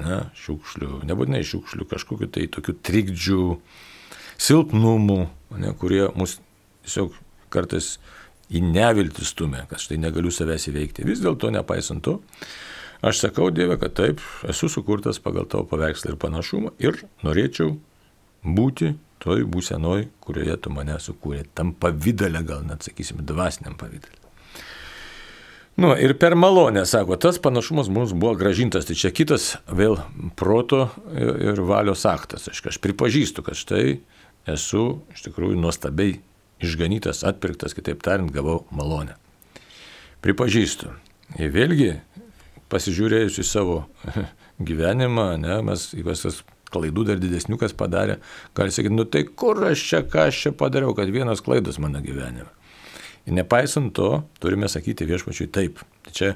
ne, 0.00 0.18
šiukšlių, 0.38 1.02
nebūtinai 1.08 1.42
šiukšlių, 1.46 1.86
kažkokiu 1.88 2.28
tai 2.34 2.46
tokių 2.52 2.74
trikdžių, 2.84 3.44
silpnumų, 4.38 5.18
ne, 5.62 5.72
kurie 5.80 6.04
mus 6.18 6.38
tiesiog 6.86 7.16
kartais 7.52 7.96
į 8.48 8.62
neviltį 8.64 9.26
stumia, 9.28 9.64
kad 9.70 9.82
štai 9.82 9.98
negaliu 10.00 10.32
savęs 10.32 10.68
įveikti. 10.70 11.06
Vis 11.08 11.22
dėlto, 11.24 11.50
nepaisant 11.52 12.04
to, 12.04 12.18
aš 13.04 13.24
sakau 13.24 13.50
Dieve, 13.54 13.76
kad 13.80 13.96
taip, 13.98 14.22
esu 14.48 14.70
sukurtas 14.72 15.20
pagal 15.22 15.48
tavo 15.50 15.68
paveikslą 15.68 16.14
ir 16.14 16.20
panašumą 16.20 16.72
ir 16.82 17.02
norėčiau 17.26 17.74
būti 18.44 18.94
toj 19.22 19.44
būsenoj, 19.50 20.06
kurioje 20.22 20.56
tu 20.62 20.72
mane 20.72 20.96
sukūrė, 21.02 21.44
tam 21.54 21.74
pavydalė, 21.74 22.44
gal 22.46 22.64
net 22.66 22.86
sakysim, 22.86 23.24
dvasiniam 23.26 23.76
pavydalė. 23.78 24.17
Nu, 25.78 25.92
ir 25.94 26.16
per 26.18 26.34
malonę, 26.34 26.82
sako, 26.90 27.14
tas 27.22 27.36
panašumas 27.38 27.86
mums 27.86 28.10
buvo 28.10 28.32
gražintas, 28.34 28.88
tai 28.88 28.96
čia 28.98 29.12
kitas 29.14 29.52
vėl 29.70 30.00
proto 30.34 30.88
ir 31.14 31.60
valios 31.62 32.02
aktas. 32.10 32.48
Aš, 32.50 32.64
aš 32.72 32.78
pripažįstu, 32.82 33.44
kad 33.46 33.54
štai 33.54 34.00
esu 34.50 34.82
iš 35.14 35.22
tikrųjų 35.28 35.60
nuostabiai 35.62 36.16
išganytas, 36.66 37.22
atpirktas, 37.30 37.78
kitaip 37.78 38.02
tariant, 38.02 38.34
gavau 38.34 38.64
malonę. 38.74 39.14
Pripažįstu. 40.26 40.90
Ir 41.38 41.54
vėlgi, 41.54 41.92
pasižiūrėjus 42.74 43.38
į 43.38 43.46
savo 43.46 43.84
gyvenimą, 44.68 45.30
ne, 45.38 45.60
mes 45.70 45.92
į 45.94 46.02
visas 46.10 46.42
klaidų 46.74 47.06
dar 47.12 47.22
didesniukas 47.22 47.78
padarė, 47.78 48.18
gali 48.58 48.74
sakyti, 48.74 48.98
nu 48.98 49.06
tai 49.06 49.28
kur 49.30 49.62
aš 49.70 49.86
čia, 49.92 50.02
ką 50.02 50.26
aš 50.32 50.42
čia 50.42 50.56
padariau, 50.58 50.90
kad 50.98 51.14
vienas 51.14 51.44
klaidas 51.44 51.78
mano 51.78 52.02
gyvenime. 52.02 52.50
Ir 53.28 53.36
nepaisant 53.36 53.92
to, 53.96 54.22
turime 54.40 54.70
sakyti 54.72 55.06
viešpačiui 55.08 55.50
taip. 55.52 55.82
Tai 56.06 56.14
čia 56.16 56.30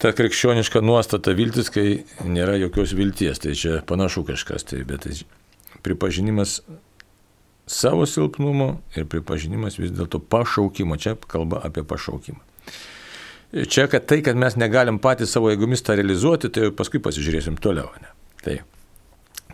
ta 0.00 0.14
krikščioniška 0.16 0.80
nuostata 0.80 1.34
viltis, 1.36 1.68
kai 1.74 2.02
nėra 2.24 2.56
jokios 2.62 2.94
vilties. 2.96 3.42
Tai 3.44 3.52
čia 3.58 3.80
panašu 3.86 4.24
kažkas, 4.28 4.64
tai, 4.70 4.84
bet 4.88 5.04
tai 5.04 5.18
pripažinimas 5.84 6.62
savo 7.68 8.06
silpnumo 8.08 8.78
ir 8.96 9.04
pripažinimas 9.10 9.76
vis 9.78 9.92
dėlto 9.92 10.22
pašaukimo. 10.32 10.96
Čia 10.96 11.18
kalba 11.28 11.60
apie 11.68 11.84
pašaukimą. 11.84 12.40
Čia, 13.68 13.86
kad 13.88 14.04
tai, 14.08 14.20
kad 14.24 14.36
mes 14.36 14.58
negalim 14.60 14.98
patys 15.00 15.32
savo 15.32 15.52
jėgomis 15.52 15.84
tą 15.84 15.96
realizuoti, 15.96 16.50
tai 16.52 16.72
paskui 16.76 17.00
pasižiūrėsim 17.04 17.56
toliau. 17.60 17.88
Ne? 18.00 18.10
Tai, 18.44 18.56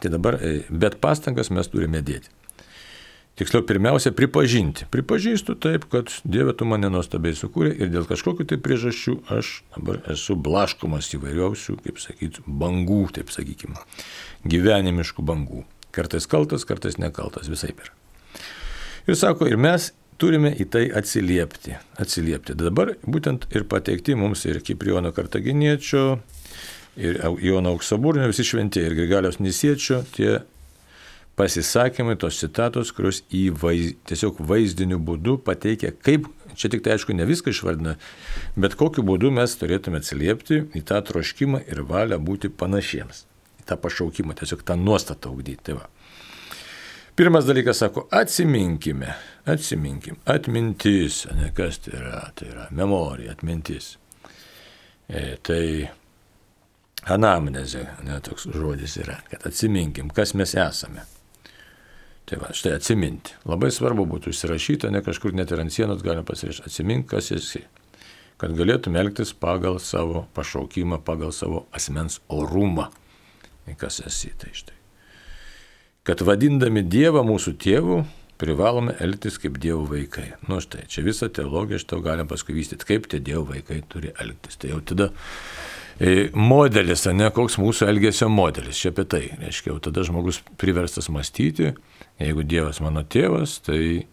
tai 0.03 0.11
dabar, 0.11 0.39
e, 0.43 0.65
bet 0.71 0.99
pastangas 1.03 1.51
mes 1.55 1.71
turime 1.71 2.03
dėti. 2.03 2.31
Tiksliau, 3.35 3.65
pirmiausia, 3.67 4.13
pripažinti. 4.15 4.87
Pripažįstu 4.95 5.57
taip, 5.59 5.89
kad 5.91 6.13
Dieve 6.23 6.53
tu 6.55 6.69
mane 6.71 6.87
nuostabiai 6.93 7.35
sukūrė 7.35 7.73
ir 7.83 7.91
dėl 7.91 8.07
kažkokių 8.07 8.47
tai 8.53 8.61
priežasčių 8.63 9.15
aš 9.35 9.57
dabar 9.75 9.99
esu 10.15 10.37
blaškomas 10.39 11.09
įvairiausių, 11.19 11.75
kaip 11.83 11.99
sakyti, 11.99 12.45
bangų, 12.47 13.01
taip 13.19 13.35
sakykime, 13.35 13.83
gyvenimiškų 14.47 15.27
bangų. 15.27 15.65
Kartais 15.95 16.31
kaltas, 16.31 16.63
kartais 16.69 16.95
nekaltas, 17.03 17.51
visai 17.51 17.73
per. 17.75 17.91
Ir 19.11 19.19
sako, 19.19 19.51
ir 19.51 19.59
mes 19.59 19.91
turime 20.23 20.55
į 20.55 20.69
tai 20.71 20.87
atsiliepti. 20.95 21.75
Atsiliepti. 21.99 22.55
Dabar 22.55 22.95
būtent 23.03 23.49
ir 23.51 23.67
pateikti 23.67 24.15
mums 24.19 24.47
ir 24.47 24.63
Kiprijono 24.63 25.11
Kartaginiečio, 25.15 26.07
ir 27.03 27.19
Jono 27.43 27.75
Auksaburnio, 27.75 28.31
visi 28.31 28.47
šventieji, 28.47 28.93
ir 28.93 28.99
Grigalios 29.03 29.43
Nisiečio, 29.43 30.05
tie 30.15 30.39
pasisakymai, 31.37 32.17
tos 32.21 32.39
citatos, 32.39 32.93
kurios 32.95 33.23
į 33.35 33.49
vaiz, 33.59 33.95
tiesiog 34.09 34.39
vaizdiniu 34.47 35.01
būdu 35.03 35.37
pateikia, 35.47 35.91
kaip, 36.07 36.29
čia 36.55 36.71
tik 36.71 36.85
tai 36.85 36.95
aišku 36.95 37.17
ne 37.17 37.27
viską 37.27 37.51
išvardina, 37.51 37.97
bet 38.55 38.77
kokiu 38.79 39.03
būdu 39.07 39.33
mes 39.35 39.57
turėtume 39.59 39.99
atsiliepti 40.03 40.63
į 40.79 40.85
tą 40.87 41.01
troškimą 41.09 41.65
ir 41.71 41.83
valią 41.89 42.21
būti 42.23 42.53
panašiems, 42.55 43.25
į 43.63 43.67
tą 43.71 43.79
pašaukimą, 43.83 44.37
tiesiog 44.39 44.63
tą 44.67 44.79
nuostatą 44.79 45.33
augdyti. 45.35 45.63
Tai 45.67 45.81
va. 45.81 45.91
Pirmas 47.15 47.47
dalykas 47.47 47.79
sako, 47.83 48.09
atsiminkime, 48.11 49.13
atsiminkim, 49.47 50.17
atmintis, 50.27 51.25
ne 51.35 51.51
kas 51.55 51.79
tai 51.83 51.99
yra, 51.99 52.23
tai 52.35 52.49
yra 52.51 52.65
memorija, 52.75 53.37
atmintis. 53.37 53.93
E, 55.07 55.37
tai 55.47 55.65
anamnezė, 57.15 57.85
ne 58.07 58.19
toks 58.25 58.49
žodis 58.55 58.97
yra, 59.03 59.21
kad 59.31 59.47
atsiminkim, 59.51 60.11
kas 60.15 60.35
mes 60.35 60.57
esame. 60.59 61.05
Tai 62.25 62.39
va, 62.41 62.53
štai 62.57 62.79
atsiminti. 62.79 63.35
Labai 63.45 63.69
svarbu 63.75 64.07
būtų 64.09 64.33
įsirašyta, 64.33 64.89
ne 64.93 65.03
kažkur 65.05 65.35
net 65.37 65.53
ir 65.53 65.61
ant 65.61 65.73
sienos 65.73 66.05
galima 66.05 66.25
pasirašyti, 66.25 66.71
atsimink, 66.71 67.09
kas 67.11 67.29
esi. 67.37 67.61
Kad 68.41 68.57
galėtume 68.57 68.99
elgtis 68.99 69.35
pagal 69.37 69.77
savo 69.83 70.25
pašaukimą, 70.37 71.03
pagal 71.05 71.35
savo 71.37 71.67
asmens 71.77 72.23
orumą. 72.33 72.89
Kas 73.81 74.01
esi, 74.05 74.33
tai 74.41 74.51
štai. 74.57 74.77
Kad 76.05 76.21
vadindami 76.25 76.83
Dievą 76.85 77.23
mūsų 77.25 77.55
tėvų, 77.61 78.03
privalome 78.41 78.97
elgtis 79.01 79.39
kaip 79.41 79.57
Dievo 79.63 79.85
vaikai. 79.89 80.35
Nu 80.49 80.59
štai, 80.61 80.85
čia 80.91 81.05
visą 81.07 81.31
teologiją 81.33 81.79
aš 81.81 81.87
tau 81.89 82.03
galim 82.05 82.29
paskui 82.29 82.57
vystyti, 82.57 82.89
kaip 82.89 83.09
tie 83.09 83.21
Dievo 83.25 83.47
vaikai 83.53 83.83
turi 83.89 84.13
elgtis. 84.21 84.59
Tai 84.61 84.73
jau 84.75 84.81
tada 84.85 85.11
e, 86.01 86.29
modelis, 86.37 87.07
ne 87.13 87.31
koks 87.33 87.57
mūsų 87.63 87.89
elgesio 87.93 88.29
modelis, 88.33 88.81
čia 88.81 88.93
apie 88.93 89.07
tai. 89.09 89.23
Reiškia, 89.41 89.73
jau 89.73 89.81
tada 89.89 90.05
žmogus 90.05 90.43
priverstas 90.61 91.09
mąstyti, 91.13 91.73
Jeigu 92.23 92.45
Dievas 92.47 92.81
mano 92.83 93.03
tėvas, 93.03 93.59
tai 93.67 94.07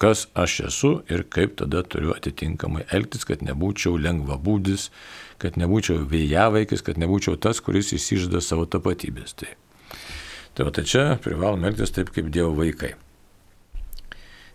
kas 0.00 0.26
aš 0.36 0.60
esu 0.68 0.90
ir 1.12 1.24
kaip 1.32 1.56
tada 1.60 1.82
turiu 1.84 2.14
atitinkamai 2.16 2.84
elgtis, 2.92 3.24
kad 3.28 3.44
nebūčiau 3.44 3.96
lengva 4.00 4.38
būdis, 4.40 4.90
kad 5.42 5.56
nebūčiau 5.60 6.04
vėjavaikis, 6.08 6.84
kad 6.84 7.00
nebūčiau 7.00 7.36
tas, 7.40 7.60
kuris 7.64 7.92
įsižada 7.96 8.42
savo 8.44 8.66
tapatybės. 8.68 9.36
Tai, 9.40 9.52
tai, 10.56 10.68
tai 10.70 10.84
čia 10.84 11.08
privalom 11.24 11.64
elgtis 11.68 11.92
taip 11.96 12.12
kaip 12.14 12.30
Dievo 12.32 12.54
vaikai. 12.56 12.94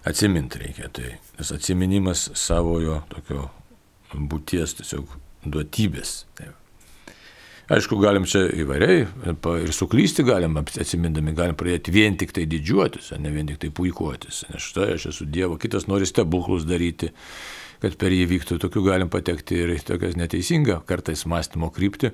Atsiminti 0.07 0.63
reikia, 0.63 0.89
tai 0.89 1.19
tas 1.37 1.53
atsiminimas 1.53 2.31
savojo 2.37 3.03
tokio 3.11 3.51
būties 4.13 4.79
tiesiog 4.79 5.13
duotybės. 5.45 6.23
Taip. 6.37 6.60
Aišku, 7.71 7.95
galim 8.03 8.25
čia 8.27 8.41
įvairiai 8.63 9.05
ir 9.63 9.71
suklysti 9.71 10.25
galim, 10.27 10.57
atsimindami, 10.59 11.31
galim 11.37 11.55
pradėti 11.55 11.93
vien 11.95 12.17
tik 12.19 12.33
tai 12.35 12.43
didžiuotis, 12.49 13.13
ne 13.21 13.31
vien 13.31 13.47
tik 13.47 13.61
tai 13.61 13.69
puikuotis. 13.71 14.41
Nes 14.51 14.65
štai 14.65 14.89
aš 14.97 15.05
esu 15.13 15.27
Dievo, 15.31 15.55
kitas 15.61 15.87
nori 15.87 16.09
stebuklus 16.09 16.65
daryti, 16.67 17.13
kad 17.79 17.95
per 18.01 18.11
jį 18.11 18.25
vyktų. 18.33 18.59
Tokių 18.65 18.83
galim 18.89 19.11
patekti 19.13 19.61
ir 19.63 19.71
tokias 19.87 20.19
neteisingą 20.19 20.81
kartais 20.89 21.23
mąstymo 21.29 21.71
kryptį, 21.71 22.11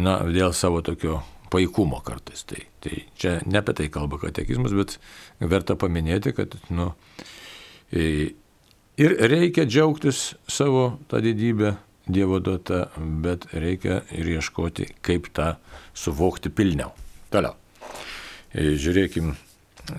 na, 0.00 0.18
dėl 0.24 0.56
savo 0.56 0.80
tokio 0.86 1.20
paikumo 1.52 2.00
kartais. 2.06 2.46
Tai, 2.48 2.64
tai 2.80 3.04
čia 3.20 3.36
ne 3.44 3.60
apie 3.60 3.76
tai 3.76 3.90
kalba 3.92 4.16
katekizmas, 4.24 4.72
bet 4.78 4.96
verta 5.52 5.76
paminėti, 5.76 6.32
kad, 6.38 6.56
nu, 6.72 6.94
ir 7.92 9.18
reikia 9.20 9.68
džiaugtis 9.68 10.30
savo 10.48 10.94
tą 11.12 11.20
didybę 11.20 11.76
Dievo 12.06 12.38
duota, 12.38 12.86
bet 12.96 13.48
reikia 13.50 14.02
ir 14.14 14.28
ieškoti, 14.36 14.92
kaip 15.02 15.26
tą 15.34 15.56
suvokti 15.94 16.52
pilniau. 16.54 16.92
Toliau. 17.34 17.56
E, 18.54 18.76
žiūrėkim, 18.78 19.32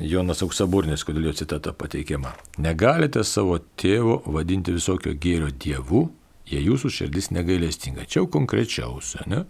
Jonas 0.04 0.42
Auksaburnis, 0.44 1.04
kodėl 1.08 1.30
jo 1.30 1.34
citata 1.42 1.74
pateikiama. 1.76 2.34
Negalite 2.64 3.24
savo 3.28 3.58
tėvo 3.80 4.22
vadinti 4.26 4.76
visokio 4.76 5.14
gėrio 5.16 5.52
dievu, 5.52 6.08
jei 6.48 6.64
jūsų 6.64 6.92
širdis 6.96 7.32
negailestinga. 7.36 8.08
Čia 8.08 8.22
jau 8.22 8.30
konkrečiausia, 8.38 9.24
ne? 9.28 9.44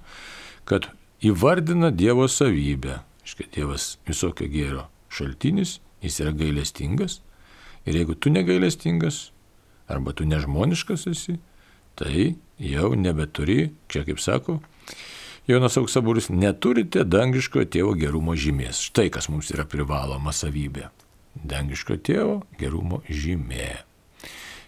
kad 0.67 0.89
įvardina 1.23 1.91
Dievo 1.95 2.27
savybę. 2.29 3.01
Iškai 3.27 3.47
Dievas 3.55 3.97
visokio 4.07 4.47
gėrio 4.51 4.87
šaltinis, 5.13 5.77
jis 6.03 6.19
yra 6.23 6.33
gailestingas. 6.35 7.21
Ir 7.87 8.01
jeigu 8.01 8.17
tu 8.19 8.31
negailestingas, 8.33 9.29
arba 9.87 10.13
tu 10.13 10.27
nežmoniškas 10.27 11.07
esi, 11.11 11.37
tai 11.95 12.35
jau 12.59 12.91
nebeturi, 12.97 13.71
čia 13.91 14.03
kaip 14.07 14.21
sako, 14.23 14.59
Jonas 15.47 15.77
Auksaburis, 15.79 16.27
neturite 16.27 17.05
dangiško 17.07 17.63
tėvo 17.71 17.93
gerumo 17.95 18.35
žymės. 18.35 18.81
Štai 18.89 19.07
kas 19.13 19.29
mums 19.31 19.47
yra 19.55 19.63
privaloma 19.63 20.33
savybė. 20.35 20.89
Dangiško 21.47 21.95
tėvo 22.03 22.41
gerumo 22.59 22.99
žymė. 23.07 23.69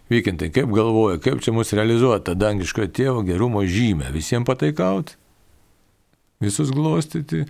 Vykintai, 0.09 0.47
kaip 0.55 0.71
galvoja, 0.73 1.19
kaip 1.21 1.43
čia 1.43 1.51
mūsų 1.53 1.81
realizuota 1.81 2.33
dangiško 2.37 2.87
tėvo 2.95 3.25
gerumo 3.27 3.65
žymė? 3.67 4.07
Visiems 4.15 4.47
pataikauti? 4.47 5.19
Visus 6.39 6.71
glostyti? 6.71 7.43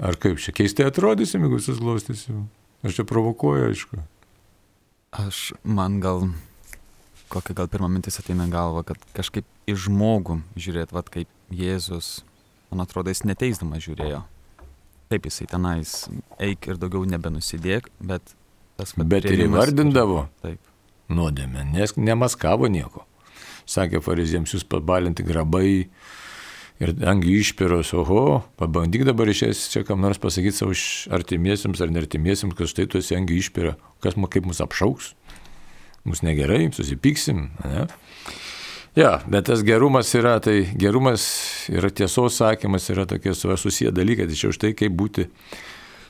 Ar 0.00 0.16
kaip 0.16 0.40
čia 0.40 0.54
keistai 0.56 0.88
atrodysim, 0.88 1.44
jeigu 1.44 1.60
visus 1.60 1.82
glostysim? 1.82 2.46
Aš 2.80 2.96
čia 2.96 3.04
provokuoju, 3.06 3.68
aišku. 3.68 4.00
Aš 5.20 5.52
man 5.68 6.00
gal 6.00 6.30
kokia 7.28 7.56
gal 7.56 7.68
pirma 7.70 7.88
mintis 7.92 8.18
ateina 8.20 8.48
galva, 8.50 8.84
kad 8.86 9.00
kažkaip 9.16 9.46
į 9.68 9.76
žmogų 9.86 10.40
žiūrėt, 10.58 10.92
vad 10.96 11.10
kaip 11.12 11.30
Jėzus, 11.54 12.22
man 12.72 12.84
atrodo, 12.84 13.12
jis 13.12 13.24
neteisdamas 13.28 13.84
žiūrėjo. 13.84 14.22
Taip 15.08 15.28
jisai 15.28 15.48
tenais 15.48 15.92
eik 16.44 16.68
ir 16.68 16.80
daugiau 16.80 17.06
nebenusidėk, 17.08 17.88
bet 18.00 18.34
tas 18.76 18.92
pat. 18.96 19.08
Bet 19.08 19.28
ir 19.28 19.46
įvardindavo. 19.46 20.26
Taip. 20.44 20.60
Nuodėmė, 21.08 21.64
nes 21.72 21.94
nemaskavo 21.96 22.68
nieko. 22.68 23.06
Sakė 23.68 24.02
fariziems, 24.04 24.52
jūs 24.52 24.64
pabalinti 24.68 25.24
grabai 25.24 25.88
ir 26.78 26.92
angi 27.08 27.38
išpiros, 27.40 27.94
oho, 27.96 28.42
pabandyk 28.60 29.06
dabar 29.08 29.28
išės 29.32 29.66
čia 29.72 29.82
kam 29.88 30.04
nors 30.04 30.20
pasakyti 30.20 30.60
savo 30.60 30.76
artimiesiems 31.16 31.80
ar 31.80 31.92
nertimiesiems, 31.92 32.56
kad 32.56 32.68
štai 32.70 32.86
tu 32.92 33.00
esi 33.00 33.16
angi 33.16 33.40
išpira, 33.40 33.74
kas 34.04 34.20
kaip 34.28 34.48
mus 34.48 34.60
apšauks 34.64 35.14
mus 36.08 36.24
negerai, 36.26 36.68
susipyksim. 36.74 37.48
Ne? 37.64 37.86
Ja, 38.98 39.18
bet 39.30 39.46
tas 39.46 39.62
gerumas 39.62 40.10
yra, 40.18 40.38
tai 40.42 40.64
gerumas 40.74 41.22
yra 41.70 41.90
tiesos 41.94 42.40
sakymas, 42.40 42.88
yra 42.90 43.04
tokie 43.06 43.34
susiję 43.34 43.92
dalykai, 43.94 44.26
tačiau 44.26 44.50
štai 44.54 44.72
kaip 44.74 44.96
būti 44.98 45.28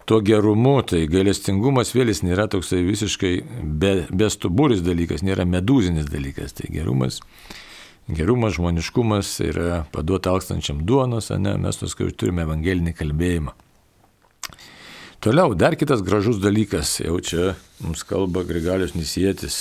tuo 0.09 0.23
gerumu, 0.25 0.79
tai 0.89 1.03
gailestingumas 1.11 1.93
vėl 1.93 2.09
jis 2.09 2.23
nėra 2.25 2.47
toksai 2.49 2.81
visiškai 2.87 3.33
be, 3.61 3.93
bestuburis 4.09 4.81
dalykas, 4.81 5.21
nėra 5.27 5.45
medūzinis 5.45 6.09
dalykas, 6.09 6.55
tai 6.57 6.71
gerumas. 6.73 7.21
Gerumas, 8.09 8.55
žmoniškumas 8.57 9.35
yra 9.45 9.83
paduoti 9.93 10.31
alkstančiam 10.33 10.81
duonos, 10.89 11.29
ne, 11.37 11.59
mes 11.61 11.77
tos, 11.77 11.93
kai 11.99 12.09
turime 12.09 12.47
evangelinį 12.47 12.95
kalbėjimą. 12.97 13.53
Toliau, 15.21 15.53
dar 15.59 15.77
kitas 15.77 16.01
gražus 16.07 16.41
dalykas, 16.41 17.03
jau 17.03 17.19
čia 17.21 17.53
mums 17.83 18.07
kalba 18.09 18.47
Grigalius 18.49 18.97
Nisietis, 18.97 19.59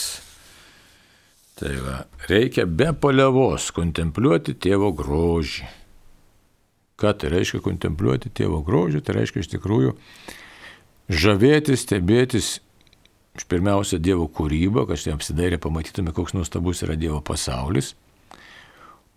Tai 1.58 1.74
va, 1.82 2.04
reikia 2.30 2.67
be 2.70 2.91
palievos 3.02 3.72
kontempliuoti 3.74 4.54
tėvo 4.62 4.91
grožį. 4.93 5.65
Ką 7.02 7.13
tai 7.17 7.32
reiškia 7.34 7.63
kontempliuoti 7.65 8.30
tėvo 8.38 8.60
grožį? 8.65 9.02
Tai 9.02 9.15
reiškia 9.17 9.41
iš 9.41 9.50
tikrųjų 9.56 9.96
žavėtis, 11.10 11.82
stebėtis 11.88 12.52
pirmiausia 13.50 13.98
Dievo 14.02 14.28
kūrybą, 14.34 14.86
kad 14.89 15.02
štai 15.02 15.15
apsidairę 15.15 15.58
pamatytume, 15.62 16.13
koks 16.13 16.38
nuostabus 16.38 16.84
yra 16.86 16.98
Dievo 16.98 17.24
pasaulis, 17.26 17.96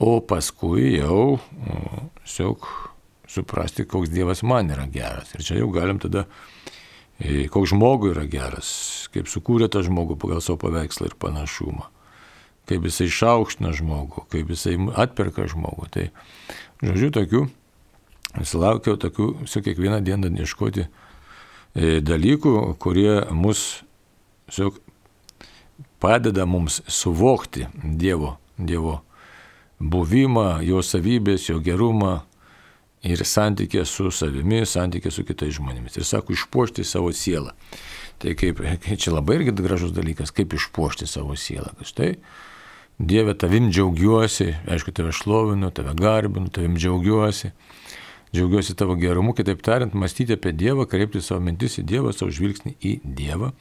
o 0.01 0.17
paskui 0.25 0.95
jau 0.97 1.39
tiesiog 2.25 2.73
suprasti, 3.29 3.85
koks 3.89 4.13
Dievas 4.13 4.41
man 4.49 4.73
yra 4.73 4.89
geras. 4.89 5.37
Ir 5.37 5.45
čia 5.45 5.61
jau 5.61 5.69
galim 5.77 6.01
tada, 6.01 6.25
e, 7.21 7.49
koks 7.53 7.75
žmogui 7.75 8.15
yra 8.15 8.25
geras, 8.33 8.75
kaip 9.13 9.29
sukūrė 9.29 9.69
tą 9.73 9.85
žmogų 9.85 10.17
pagal 10.21 10.45
savo 10.45 10.61
paveikslą 10.65 11.13
ir 11.13 11.21
panašumą 11.21 11.91
kaip 12.71 12.87
jisai 12.87 13.09
išaukština 13.11 13.75
žmogų, 13.77 14.25
kaip 14.31 14.53
jisai 14.55 14.77
atperka 15.01 15.49
žmogų. 15.51 15.91
Tai, 15.95 16.07
žodžiu, 16.85 17.11
tokių, 17.19 17.43
vis 18.39 18.55
laukiau 18.55 18.99
tokių, 19.01 19.31
su 19.51 19.63
kiekvieną 19.67 20.01
dieną 20.07 20.31
ieškoti 20.45 20.87
e, 20.87 21.99
dalykų, 22.05 22.55
kurie 22.83 23.21
mus 23.35 23.83
siog, 24.51 24.79
padeda 26.01 26.47
mums 26.47 26.81
suvokti 26.87 27.67
Dievo, 27.83 28.37
Dievo 28.59 29.01
buvimą, 29.81 30.61
jo 30.67 30.83
savybės, 30.85 31.49
jo 31.49 31.61
gerumą 31.65 32.21
ir 33.07 33.25
santykė 33.25 33.87
su 33.89 34.11
savimi, 34.13 34.63
santykė 34.69 35.13
su 35.13 35.25
kitais 35.25 35.57
žmonėmis. 35.57 35.97
Ir 35.97 36.07
sako, 36.07 36.37
išpuošti 36.37 36.85
savo 36.85 37.13
sielą. 37.17 37.55
Tai 38.21 38.37
kaip, 38.37 38.61
čia 39.01 39.15
labai 39.15 39.41
irgi 39.41 39.57
gražus 39.57 39.95
dalykas, 39.97 40.35
kaip 40.37 40.53
išpuošti 40.57 41.09
savo 41.09 41.37
sielą. 41.39 41.73
Štai 41.87 42.15
Dieve, 43.01 43.33
tavim 43.35 43.71
džiaugiuosi, 43.73 44.51
aišku, 44.69 44.93
tave 44.93 45.13
šlovinu, 45.17 45.71
tave 45.73 45.95
garbinu, 45.97 46.51
tavim 46.53 46.75
džiaugiuosi. 46.77 47.49
Džiaugiuosi 48.35 48.75
tavo 48.77 48.95
gerumu, 49.01 49.33
kitaip 49.33 49.63
tariant, 49.65 49.95
mąstyti 49.97 50.37
apie 50.37 50.53
Dievą, 50.53 50.85
kreipti 50.85 51.23
savo 51.25 51.41
mintis 51.47 51.79
į 51.81 51.87
Dievą, 51.89 52.13
savo 52.13 52.29
žvilgsnį 52.37 52.75
į 52.77 52.93
Dievą. 53.05 53.55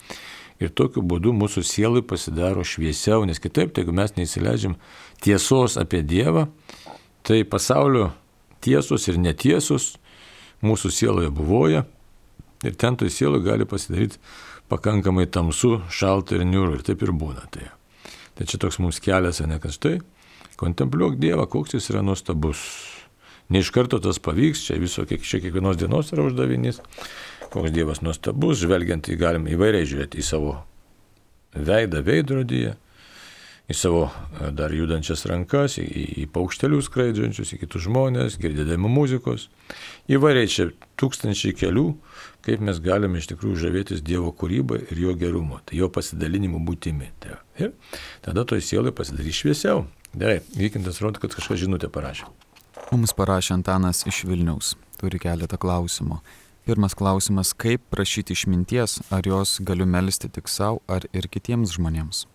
Ir 0.60 0.74
tokiu 0.76 1.00
būdu 1.00 1.32
mūsų 1.32 1.64
sielai 1.64 2.04
pasidaro 2.04 2.66
šviesiau, 2.68 3.24
nes 3.24 3.40
kitaip, 3.40 3.72
tai 3.72 3.86
jeigu 3.86 3.96
mes 3.96 4.12
neįsileidžiam 4.18 4.76
tiesos 5.24 5.78
apie 5.80 6.02
Dievą, 6.04 6.50
tai 7.24 7.40
pasaulio 7.48 8.10
tiesos 8.60 9.08
ir 9.08 9.16
netiesos 9.16 9.94
mūsų 10.60 10.92
sieloje 10.92 11.32
buvoja 11.32 11.86
ir 12.60 12.76
ten 12.76 13.00
toj 13.00 13.08
sieloje 13.08 13.48
gali 13.48 13.64
pasidaryti 13.64 14.20
pakankamai 14.68 15.30
tamsu, 15.32 15.78
šalta 15.88 16.36
ir 16.36 16.44
niūru 16.44 16.76
ir 16.76 16.84
taip 16.84 17.08
ir 17.08 17.16
būna. 17.16 17.48
Tai. 17.48 17.79
Tai 18.40 18.46
čia 18.48 18.56
toks 18.56 18.78
mums 18.80 18.96
kelias, 19.04 19.42
ne 19.44 19.58
kas 19.60 19.76
tai. 19.76 19.98
Kontempliuok 20.56 21.18
Dievą, 21.20 21.44
koks 21.44 21.74
jis 21.76 21.90
yra 21.92 22.00
nuostabus. 22.00 22.62
Ne 23.52 23.60
iš 23.60 23.68
karto 23.74 23.98
tas 24.00 24.16
pavyks, 24.16 24.62
čia 24.64 24.78
viso 24.80 25.04
kiek, 25.04 25.20
čia 25.20 25.42
kiekvienos 25.44 25.76
dienos 25.76 26.08
yra 26.14 26.24
uždavinys. 26.24 26.78
Koks 27.52 27.74
Dievas 27.76 28.00
nuostabus, 28.00 28.62
žvelgiant 28.62 29.12
į 29.12 29.18
galim 29.20 29.44
įvairiai 29.44 29.84
žiūrėti 29.90 30.22
į 30.22 30.24
savo 30.24 30.54
veidą 31.52 32.00
veidrodyje, 32.06 32.78
į 33.70 33.76
savo 33.76 34.02
e, 34.08 34.50
dar 34.56 34.72
judančias 34.74 35.22
rankas, 35.30 35.78
į, 35.78 35.86
į 36.24 36.26
paukštelius 36.34 36.88
skraidžiančius, 36.90 37.54
į 37.54 37.60
kitus 37.62 37.86
žmonės, 37.86 38.38
girdėdami 38.42 38.90
muzikos. 38.90 39.46
Įvairiai 40.10 40.50
čia 40.50 40.68
tūkstančiai 41.00 41.54
kelių, 41.58 41.86
kaip 42.46 42.64
mes 42.66 42.82
galime 42.82 43.20
iš 43.20 43.30
tikrųjų 43.30 43.60
žavėtis 43.64 44.02
Dievo 44.06 44.32
kūrybą 44.34 44.80
ir 44.90 45.02
jo 45.04 45.14
gerumo, 45.18 45.60
tai 45.64 45.78
jo 45.80 45.90
pasidalinimu 45.92 46.62
būtimi. 46.66 47.12
Tai, 47.22 47.38
ir 47.62 47.72
tada 48.26 48.44
toj 48.48 48.64
sielai 48.64 48.94
pasidarys 48.96 49.38
šviesiau. 49.42 49.86
Gerai, 50.10 50.40
vykintas 50.56 50.98
rodo, 51.04 51.22
kad 51.22 51.36
kažką 51.36 51.58
žinutę 51.60 51.90
parašė. 51.92 52.26
Mums 52.90 53.14
parašė 53.14 53.54
Antanas 53.60 54.02
iš 54.10 54.24
Vilniaus, 54.26 54.74
turi 54.98 55.20
keletą 55.22 55.60
klausimų. 55.60 56.18
Pirmas 56.66 56.96
klausimas, 56.98 57.54
kaip 57.54 57.84
prašyti 57.94 58.34
išminties, 58.34 58.98
ar 59.14 59.26
jos 59.26 59.56
galiu 59.64 59.86
melisti 59.86 60.28
tik 60.28 60.50
savo, 60.50 60.82
ar 60.90 61.06
ir 61.14 61.30
kitiems 61.30 61.72
žmonėms? 61.78 62.26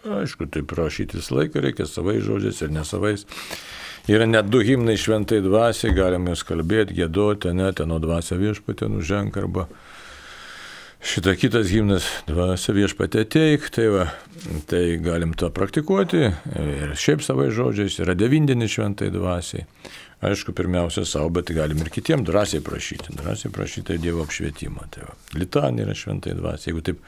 Aišku, 0.00 0.48
tai 0.48 0.62
prašyti 0.64 1.18
visą 1.18 1.36
laiką 1.36 1.60
reikia 1.60 1.84
savais 1.84 2.22
žodžiais 2.24 2.62
ir 2.64 2.72
nesavais. 2.72 3.26
Yra 4.08 4.24
net 4.24 4.48
du 4.48 4.62
himnai 4.64 4.96
šventai 4.96 5.42
dvasiai, 5.44 5.92
galime 5.92 6.32
juos 6.32 6.44
kalbėti, 6.48 6.96
gėduoti, 6.96 7.52
net 7.52 7.82
nuo 7.84 8.00
dvasia 8.00 8.38
viešpatė 8.40 8.88
nuženk 8.88 9.36
arba 9.36 9.66
šitą 11.04 11.34
kitas 11.36 11.68
himnas 11.72 12.08
dvasia 12.28 12.72
viešpatė 12.76 13.26
teik, 13.28 13.68
tai, 13.76 13.90
va, 13.92 14.06
tai 14.72 14.96
galim 15.04 15.36
tą 15.36 15.52
praktikuoti 15.52 16.22
ir 16.30 16.96
šiaip 16.96 17.24
savai 17.24 17.50
žodžiais, 17.52 18.00
yra 18.00 18.16
devindinis 18.16 18.72
šventai 18.72 19.12
dvasiai. 19.12 19.68
Aišku, 20.20 20.52
pirmiausia 20.52 21.06
savo, 21.08 21.30
bet 21.32 21.48
galim 21.56 21.78
ir 21.80 21.88
kitiems 21.88 22.26
drąsiai 22.28 22.60
prašyti. 22.60 23.14
Drąsiai 23.16 23.48
prašyti 23.56 23.96
Dievo 23.96 24.20
apšvietimo. 24.26 24.84
Tai 24.92 25.06
va. 25.06 25.14
Litanija 25.32 25.86
yra 25.86 25.94
šventai 25.96 26.34
dvasia. 26.36 26.68
Jeigu 26.68 26.82
taip 26.84 26.98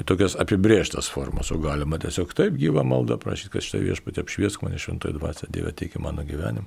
tokias 0.00 0.36
apibrieštas 0.40 1.10
formas, 1.12 1.50
o 1.52 1.58
galima 1.60 1.98
tiesiog 2.00 2.32
taip 2.36 2.56
gyvą 2.60 2.84
maldą 2.88 3.18
prašyti, 3.20 3.52
kad 3.52 3.66
štai 3.66 3.82
viešpatė 3.84 4.24
apšviesk 4.24 4.64
mane 4.64 4.80
šventoji 4.80 5.18
dvasia, 5.18 5.50
Dieve 5.52 5.72
teikia 5.76 6.00
mano 6.00 6.24
gyvenimą, 6.24 6.64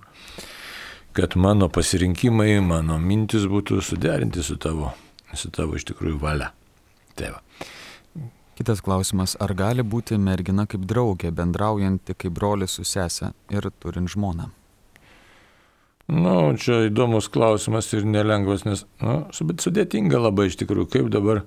kad 1.17 1.38
mano 1.39 1.69
pasirinkimai, 1.73 2.59
mano 2.61 2.99
mintis 3.01 3.47
būtų 3.49 3.81
suderinti 3.81 4.43
su 4.45 4.59
tavo, 4.61 4.93
su 5.33 5.49
tavo 5.49 5.79
iš 5.79 5.88
tikrųjų 5.89 6.19
valia. 6.21 6.51
Tai 7.15 7.31
va. 7.33 7.41
Kitas 8.55 8.79
klausimas, 8.79 9.33
ar 9.43 9.51
gali 9.57 9.83
būti 9.83 10.15
mergina 10.21 10.63
kaip 10.69 10.85
draugė, 10.88 11.33
bendraujanti 11.35 12.13
kaip 12.15 12.38
brolis 12.38 12.77
su 12.77 12.85
sesė 12.88 13.33
ir 13.51 13.67
turint 13.83 14.13
žmoną? 14.13 14.51
Na, 16.05 16.21
nu, 16.21 16.53
čia 16.61 16.85
įdomus 16.85 17.27
klausimas 17.33 17.89
ir 17.97 18.05
nelengvas, 18.05 18.63
nes, 18.67 18.85
na, 19.01 19.23
nu, 19.25 19.47
bet 19.49 19.63
sudėtinga 19.65 20.21
labai 20.21 20.51
iš 20.51 20.59
tikrųjų, 20.61 20.88
kaip 20.93 21.09
dabar 21.09 21.41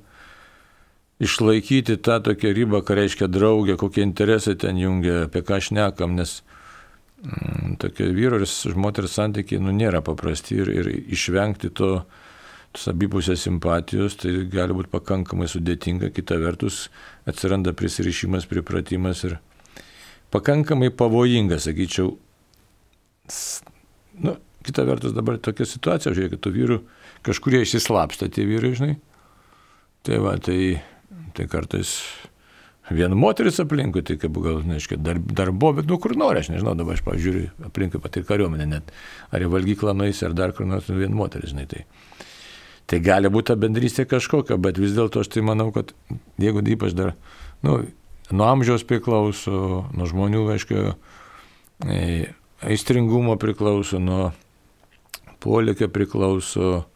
išlaikyti 1.21 1.99
tą 1.99 2.21
tokią 2.23 2.53
ribą, 2.55 2.83
ką 2.87 2.95
reiškia 2.99 3.29
draugė, 3.31 3.77
kokie 3.79 4.05
interesai 4.07 4.55
ten 4.59 4.79
jungia, 4.79 5.25
apie 5.27 5.43
ką 5.43 5.59
šnekam, 5.63 6.15
nes 6.19 6.41
mm, 7.25 7.77
tokie 7.83 8.11
vyro 8.15 8.39
ir 8.39 8.79
moters 8.79 9.19
santykiai 9.19 9.63
nu, 9.63 9.75
nėra 9.75 10.03
paprasti 10.07 10.61
ir, 10.63 10.71
ir 10.71 10.91
išvengti 11.11 11.75
to, 11.75 12.05
abipusės 12.87 13.43
simpatijos, 13.43 14.15
tai 14.21 14.45
gali 14.47 14.77
būti 14.77 14.93
pakankamai 14.93 15.49
sudėtinga, 15.51 16.13
kita 16.15 16.37
vertus 16.39 16.87
atsiranda 17.27 17.73
prisirišimas, 17.75 18.47
pripratimas 18.47 19.25
ir 19.27 19.39
pakankamai 20.31 20.93
pavojinga, 20.95 21.59
sakyčiau. 21.59 22.13
Nu, 24.23 24.37
kita 24.63 24.85
vertus 24.87 25.17
dabar 25.17 25.41
tokia 25.43 25.67
situacija, 25.67 26.15
žiūrėkit, 26.15 26.43
tų 26.45 26.55
vyrų 26.55 26.79
kažkurie 27.27 27.65
išsislapsta 27.65 28.29
tie 28.31 28.47
vyrai, 28.47 28.77
žinai. 28.79 28.95
Tai 30.07 30.21
va, 30.23 30.37
tai 30.39 30.79
Tai 31.39 31.47
kartais 31.47 31.95
vien 32.91 33.13
moteris 33.15 33.61
aplinkui, 33.63 34.03
tai 34.03 34.17
kaip 34.19 34.39
gal, 34.43 34.63
neaiškiai, 34.67 34.99
dar, 35.05 35.21
darbo, 35.21 35.73
bet 35.77 35.87
nu 35.87 35.99
kur 36.03 36.17
nori, 36.19 36.41
aš 36.41 36.51
nežinau, 36.55 36.75
dabar 36.79 36.97
aš 36.97 37.05
pažiūriu 37.07 37.51
aplinkui 37.69 38.01
pat 38.03 38.17
ir 38.17 38.25
kariuomenę 38.29 38.67
net, 38.71 38.93
ar 39.31 39.45
į 39.45 39.51
valgyklą 39.53 39.95
nueisi, 39.97 40.25
ar 40.27 40.35
dar 40.37 40.55
kur 40.57 40.67
nors, 40.67 40.89
nu, 40.89 40.97
vien 41.03 41.15
moteris, 41.15 41.53
žinai, 41.53 41.69
tai. 41.71 41.85
Tai 42.89 43.03
gali 43.05 43.29
būti 43.29 43.51
ta 43.51 43.59
bendrystė 43.61 44.07
kažkokia, 44.09 44.57
bet 44.65 44.81
vis 44.81 44.95
dėlto 44.97 45.21
aš 45.21 45.29
tai 45.35 45.43
manau, 45.45 45.69
kad 45.75 45.93
jeigu 46.41 46.65
ypač 46.73 46.97
dar, 46.97 47.13
nu, 47.61 47.83
nuo 48.33 48.47
amžiaus 48.49 48.87
priklauso, 48.89 49.85
nuo 49.93 50.09
žmonių, 50.09 50.47
aiškiai, 50.55 50.95
aistringumo 52.65 53.37
priklauso, 53.41 54.01
nuo 54.01 54.31
polėkio 55.45 55.91
priklauso, 55.93 56.87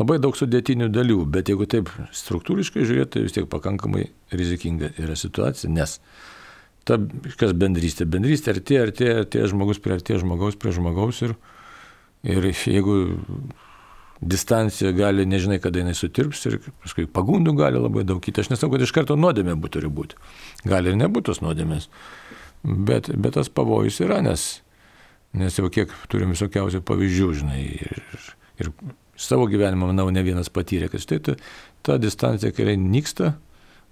labai 0.00 0.18
daug 0.22 0.36
sudėtinių 0.36 0.88
dalių, 0.92 1.22
bet 1.30 1.52
jeigu 1.52 1.68
taip 1.70 1.90
struktūriškai 2.16 2.86
žiūrėti, 2.88 3.12
tai 3.16 3.24
vis 3.26 3.36
tiek 3.36 3.48
pakankamai 3.52 4.08
rizikinga 4.32 4.94
yra 5.00 5.16
situacija, 5.18 5.70
nes 5.72 5.98
ta, 6.88 6.98
kas 7.40 7.52
bendrystė, 7.56 8.06
bendrystė 8.08 8.54
artėja, 8.54 8.86
artėja, 8.88 9.16
artėja 9.24 9.50
žmogus 9.52 9.82
prie 9.82 9.98
artėja 9.98 10.22
žmogaus 10.24 10.56
prie 10.60 10.72
žmogaus 10.76 11.20
ir, 11.26 11.36
ir 12.24 12.48
jeigu 12.52 12.96
distancija 14.20 14.92
gali, 14.92 15.24
nežinai, 15.26 15.60
kada 15.62 15.80
jinai 15.80 15.94
sutirps 15.96 16.42
ir 16.48 16.58
paskui 16.82 17.06
pagundų 17.08 17.54
gali 17.56 17.80
labai 17.80 18.04
daug 18.04 18.20
kitą. 18.24 18.44
Aš 18.44 18.50
nesakau, 18.52 18.74
kad 18.74 18.84
iš 18.84 18.92
karto 18.92 19.16
nuodėmė 19.16 19.56
turi 19.72 19.88
būti. 19.88 20.18
Gali 20.68 20.92
ir 20.92 20.98
nebūtų 21.00 21.30
tos 21.30 21.40
nuodėmės. 21.44 21.88
Bet, 22.62 23.08
bet 23.16 23.38
tas 23.38 23.48
pavojus 23.48 24.02
yra, 24.04 24.20
nes, 24.24 24.60
nes 25.32 25.56
jau 25.56 25.70
kiek 25.72 25.92
turim 26.12 26.34
visokiausių 26.34 26.82
pavyzdžių, 26.84 27.30
žinai. 27.40 27.62
Ir, 27.80 28.02
ir 28.60 28.72
savo 29.20 29.46
gyvenimą, 29.50 29.90
manau, 29.92 30.08
ne 30.14 30.24
vienas 30.26 30.50
patyrė, 30.52 30.90
kad 30.92 31.04
štai 31.04 31.20
ta, 31.26 31.36
ta 31.86 31.96
distancija, 32.00 32.52
kai 32.56 32.76
nyksta, 32.80 33.34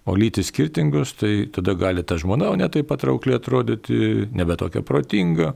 o 0.09 0.15
lytis 0.17 0.49
skirtingos, 0.49 1.13
tai 1.21 1.33
tada 1.53 1.75
gali 1.77 2.03
ta 2.07 2.17
žmona 2.21 2.55
ne 2.57 2.69
taip 2.73 2.89
patraukliai 2.89 3.37
atrodyti, 3.37 4.29
nebe 4.33 4.57
tokia 4.57 4.81
protinga, 4.87 5.53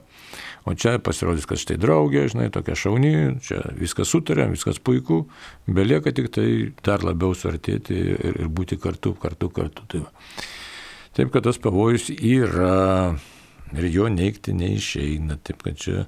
o 0.69 0.75
čia 0.77 0.99
pasirodys, 1.03 1.47
kad 1.49 1.61
štai 1.61 1.79
draugė, 1.81 2.27
žinai, 2.33 2.51
tokia 2.53 2.77
šauni, 2.79 3.15
čia 3.45 3.63
viskas 3.79 4.13
sutarėm, 4.13 4.53
viskas 4.53 4.81
puiku, 4.83 5.25
belieka 5.67 6.13
tik 6.13 6.29
tai 6.37 6.49
dar 6.85 7.05
labiau 7.07 7.33
suartėti 7.37 7.97
ir, 7.97 8.43
ir 8.45 8.53
būti 8.53 8.77
kartu, 8.83 9.15
kartu, 9.19 9.49
kartu. 9.55 9.89
Tai 9.89 10.05
va. 10.05 10.13
Taip, 11.17 11.33
kad 11.33 11.45
tas 11.45 11.59
pavojus 11.61 12.09
yra 12.13 13.17
ir 13.77 13.89
jo 13.93 14.09
neikti 14.13 14.55
neišeina, 14.57 15.41
taip 15.45 15.65
kad 15.65 15.81
čia 15.81 16.07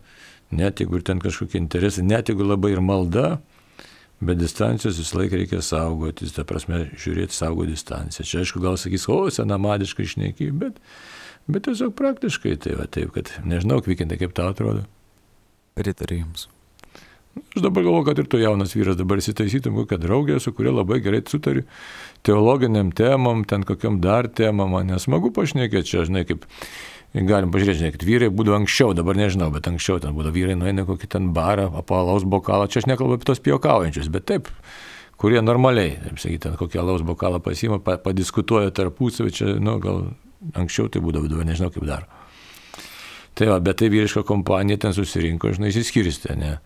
net 0.54 0.80
jeigu 0.80 1.00
ir 1.00 1.04
ten 1.04 1.20
kažkokie 1.20 1.58
interesai, 1.60 2.04
net 2.06 2.30
jeigu 2.30 2.46
labai 2.46 2.74
ir 2.76 2.80
malda, 2.84 3.38
Bet 4.24 4.40
distancijos 4.40 4.98
visą 5.00 5.18
laiką 5.20 5.36
reikia 5.40 5.60
saugotis, 5.64 6.32
ta 6.36 6.46
prasme, 6.48 6.86
žiūrėti 7.00 7.36
saugo 7.36 7.66
distanciją. 7.68 8.24
Čia 8.24 8.40
aišku, 8.44 8.62
gal 8.64 8.78
sakys, 8.80 9.04
o, 9.12 9.18
senamadiškai 9.34 10.06
išneky, 10.08 10.48
bet, 10.64 10.80
bet 11.50 11.66
tiesiog 11.68 11.92
praktiškai 11.98 12.56
tai 12.64 12.78
va 12.80 12.88
taip, 12.88 13.12
kad 13.16 13.34
nežinau, 13.44 13.82
kvikintai, 13.84 14.20
kaip 14.22 14.32
tau 14.36 14.54
atrodo. 14.54 14.86
Pritariu 15.76 16.22
Jums. 16.22 16.48
Aš 17.34 17.62
dabar 17.62 17.82
galvoju, 17.82 18.04
kad 18.06 18.18
ir 18.18 18.28
tu 18.30 18.38
jaunas 18.38 18.74
vyras 18.76 18.96
dabar 18.98 19.18
įsitaisytum 19.18 19.74
kokią 19.80 19.98
draugę, 20.02 20.38
su 20.40 20.52
kuria 20.54 20.70
labai 20.74 21.00
gerai 21.02 21.20
sutari 21.26 21.64
teologiniam 22.26 22.92
temam, 22.94 23.42
ten 23.44 23.66
kokiam 23.66 23.98
dar 24.02 24.28
temam, 24.30 24.70
man 24.70 24.92
nesmagu 24.92 25.32
pašnekėti 25.34 25.90
čia, 25.90 26.04
žinai, 26.06 26.22
kaip 26.28 26.46
Galim 27.14 27.52
pažiūrėti, 27.54 27.92
kad 27.94 28.02
vyrai 28.02 28.26
būdavo 28.34 28.56
anksčiau, 28.58 28.90
dabar 28.98 29.14
nežinau, 29.14 29.46
bet 29.54 29.68
anksčiau 29.70 30.00
ten 30.02 30.16
būdavo 30.16 30.34
vyrai, 30.34 30.56
nueina 30.58 30.82
kokį 30.88 31.06
ten 31.12 31.28
barą, 31.36 31.68
apalaus 31.78 32.26
bokalą, 32.26 32.66
čia 32.66 32.80
aš 32.82 32.88
nekalbu 32.90 33.20
apie 33.20 33.28
tos 33.28 33.38
piokaujančius, 33.44 34.08
bet 34.10 34.26
taip, 34.26 34.50
kurie 35.22 35.38
normaliai, 35.38 35.94
taip 36.02 36.18
sakyti, 36.18 36.42
ten 36.48 36.56
kokį 36.58 36.80
alaus 36.82 37.04
bokalą 37.06 37.38
pasima, 37.44 37.78
padiskutuoja 37.78 38.74
tarpusavį, 38.74 39.30
čia, 39.30 39.54
nu, 39.62 39.76
gal 39.84 40.08
anksčiau 40.58 40.90
tai 40.90 41.04
būdavo, 41.04 41.30
dabar 41.30 41.46
nežinau 41.46 41.70
kaip 41.70 41.86
dar. 41.86 42.08
Tai 43.38 43.52
va, 43.52 43.58
bet 43.62 43.78
tai 43.78 43.92
vyriška 43.94 44.24
kompanija 44.26 44.82
ten 44.82 44.94
susirinko, 44.94 45.52
žinai, 45.54 45.70
įsiskirstė, 45.70 46.34
ne. 46.38 46.56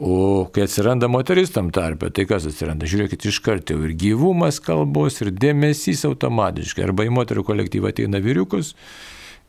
O 0.00 0.46
kai 0.52 0.64
atsiranda 0.64 1.08
moteris 1.12 1.52
tam 1.52 1.68
tarpe, 1.76 2.08
tai 2.16 2.24
kas 2.28 2.46
atsiranda? 2.48 2.88
Žiūrėkit, 2.88 3.26
iš 3.28 3.40
karto 3.44 3.76
ir 3.84 3.92
gyvumas 4.00 4.60
kalbos, 4.64 5.18
ir 5.20 5.32
dėmesys 5.36 6.06
automatiškai. 6.08 6.86
Arba 6.86 7.04
į 7.04 7.12
moterų 7.12 7.44
kolektyvą 7.48 7.92
ateina 7.92 8.22
vyriukus, 8.24 8.72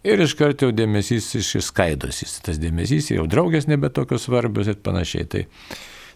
Ir 0.01 0.21
iš 0.23 0.33
karto 0.33 0.65
jau 0.65 0.73
dėmesys 0.73 1.27
išskaidosi, 1.37 2.25
tas 2.41 2.57
dėmesys 2.61 3.11
jau 3.11 3.27
draugės 3.29 3.67
nebe 3.69 3.91
tokios 3.93 4.25
svarbios 4.25 4.71
ir 4.71 4.79
panašiai. 4.81 5.27
Tai, 5.29 5.43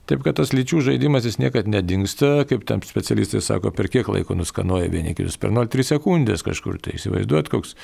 taip 0.09 0.23
kad 0.25 0.39
tas 0.39 0.55
lyčių 0.57 0.81
žaidimas 0.87 1.27
jis 1.29 1.37
niekada 1.37 1.69
nedingsta, 1.69 2.31
kaip 2.49 2.65
tam 2.65 2.81
specialistai 2.81 3.43
sako, 3.45 3.69
per 3.77 3.91
kiek 3.93 4.09
laiko 4.09 4.37
nuskanuoja 4.37 4.89
vieni 4.89 5.13
kitus, 5.17 5.37
per 5.37 5.53
0,3 5.53 5.85
sekundės 5.91 6.41
kažkur. 6.47 6.79
Tai 6.81 6.95
įsivaizduot, 6.97 7.51
koks 7.53 7.75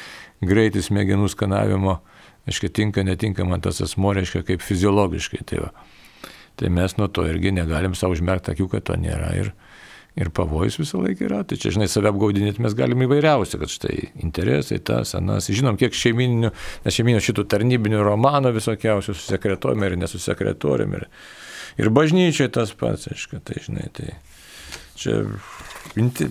greitis 0.41 0.89
smegenų 0.89 1.29
skanavimo, 1.35 1.99
aiškiai 2.49 2.73
tinka, 2.81 3.05
netinka 3.05 3.45
man 3.45 3.61
tas 3.61 3.83
asmo, 3.85 4.15
reiškia 4.17 4.41
kaip 4.47 4.65
fiziologiškai. 4.65 5.45
Tai, 5.53 5.67
va. 5.67 6.31
tai 6.57 6.73
mes 6.73 6.97
nuo 6.97 7.11
to 7.13 7.29
irgi 7.29 7.53
negalim 7.53 7.93
savo 7.93 8.17
užmerkti 8.17 8.55
akių, 8.55 8.71
kad 8.73 8.89
to 8.89 8.97
nėra. 8.97 9.35
Ir, 9.37 9.53
Ir 10.19 10.27
pavojus 10.35 10.75
visą 10.81 10.99
laiką 10.99 11.23
yra. 11.29 11.39
Tai 11.47 11.55
čia, 11.55 11.71
žinai, 11.71 11.87
save 11.87 12.09
apgaudinėti 12.11 12.63
mes 12.63 12.73
galime 12.75 13.05
įvairiausi, 13.07 13.55
kad 13.61 13.71
štai 13.71 14.09
interesai, 14.19 14.81
tas, 14.83 15.13
anas. 15.15 15.47
Žinom, 15.47 15.77
kiek 15.79 15.95
šeimininių, 15.95 16.51
nes 16.83 16.97
šeiminio 16.97 17.21
šitų 17.23 17.45
tarnybinių 17.53 18.03
romanų 18.03 18.51
visokiausių 18.57 19.15
su 19.15 19.23
sekretoriumi 19.29 19.87
ir 19.87 19.95
nesusekretoriumi. 20.01 20.99
Ir, 20.99 21.07
ir 21.79 21.91
bažnyčiai 21.95 22.51
tas 22.51 22.75
pats, 22.75 23.07
aišku, 23.13 23.39
tai 23.47 23.63
žinai, 23.63 23.87
tai 23.95 24.11
čia 24.99 25.23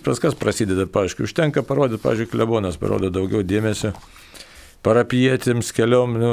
pas 0.05 0.21
kas 0.21 0.37
prasideda, 0.37 0.85
paaiškiai, 0.85 1.25
užtenka 1.25 1.65
parodyti, 1.67 2.05
pažiūrėk, 2.05 2.35
klebonas 2.37 2.77
parodo 2.81 3.09
daugiau 3.13 3.41
dėmesio 3.41 3.95
parapietėms 4.87 5.73
keliom, 5.77 6.17
nu, 6.21 6.31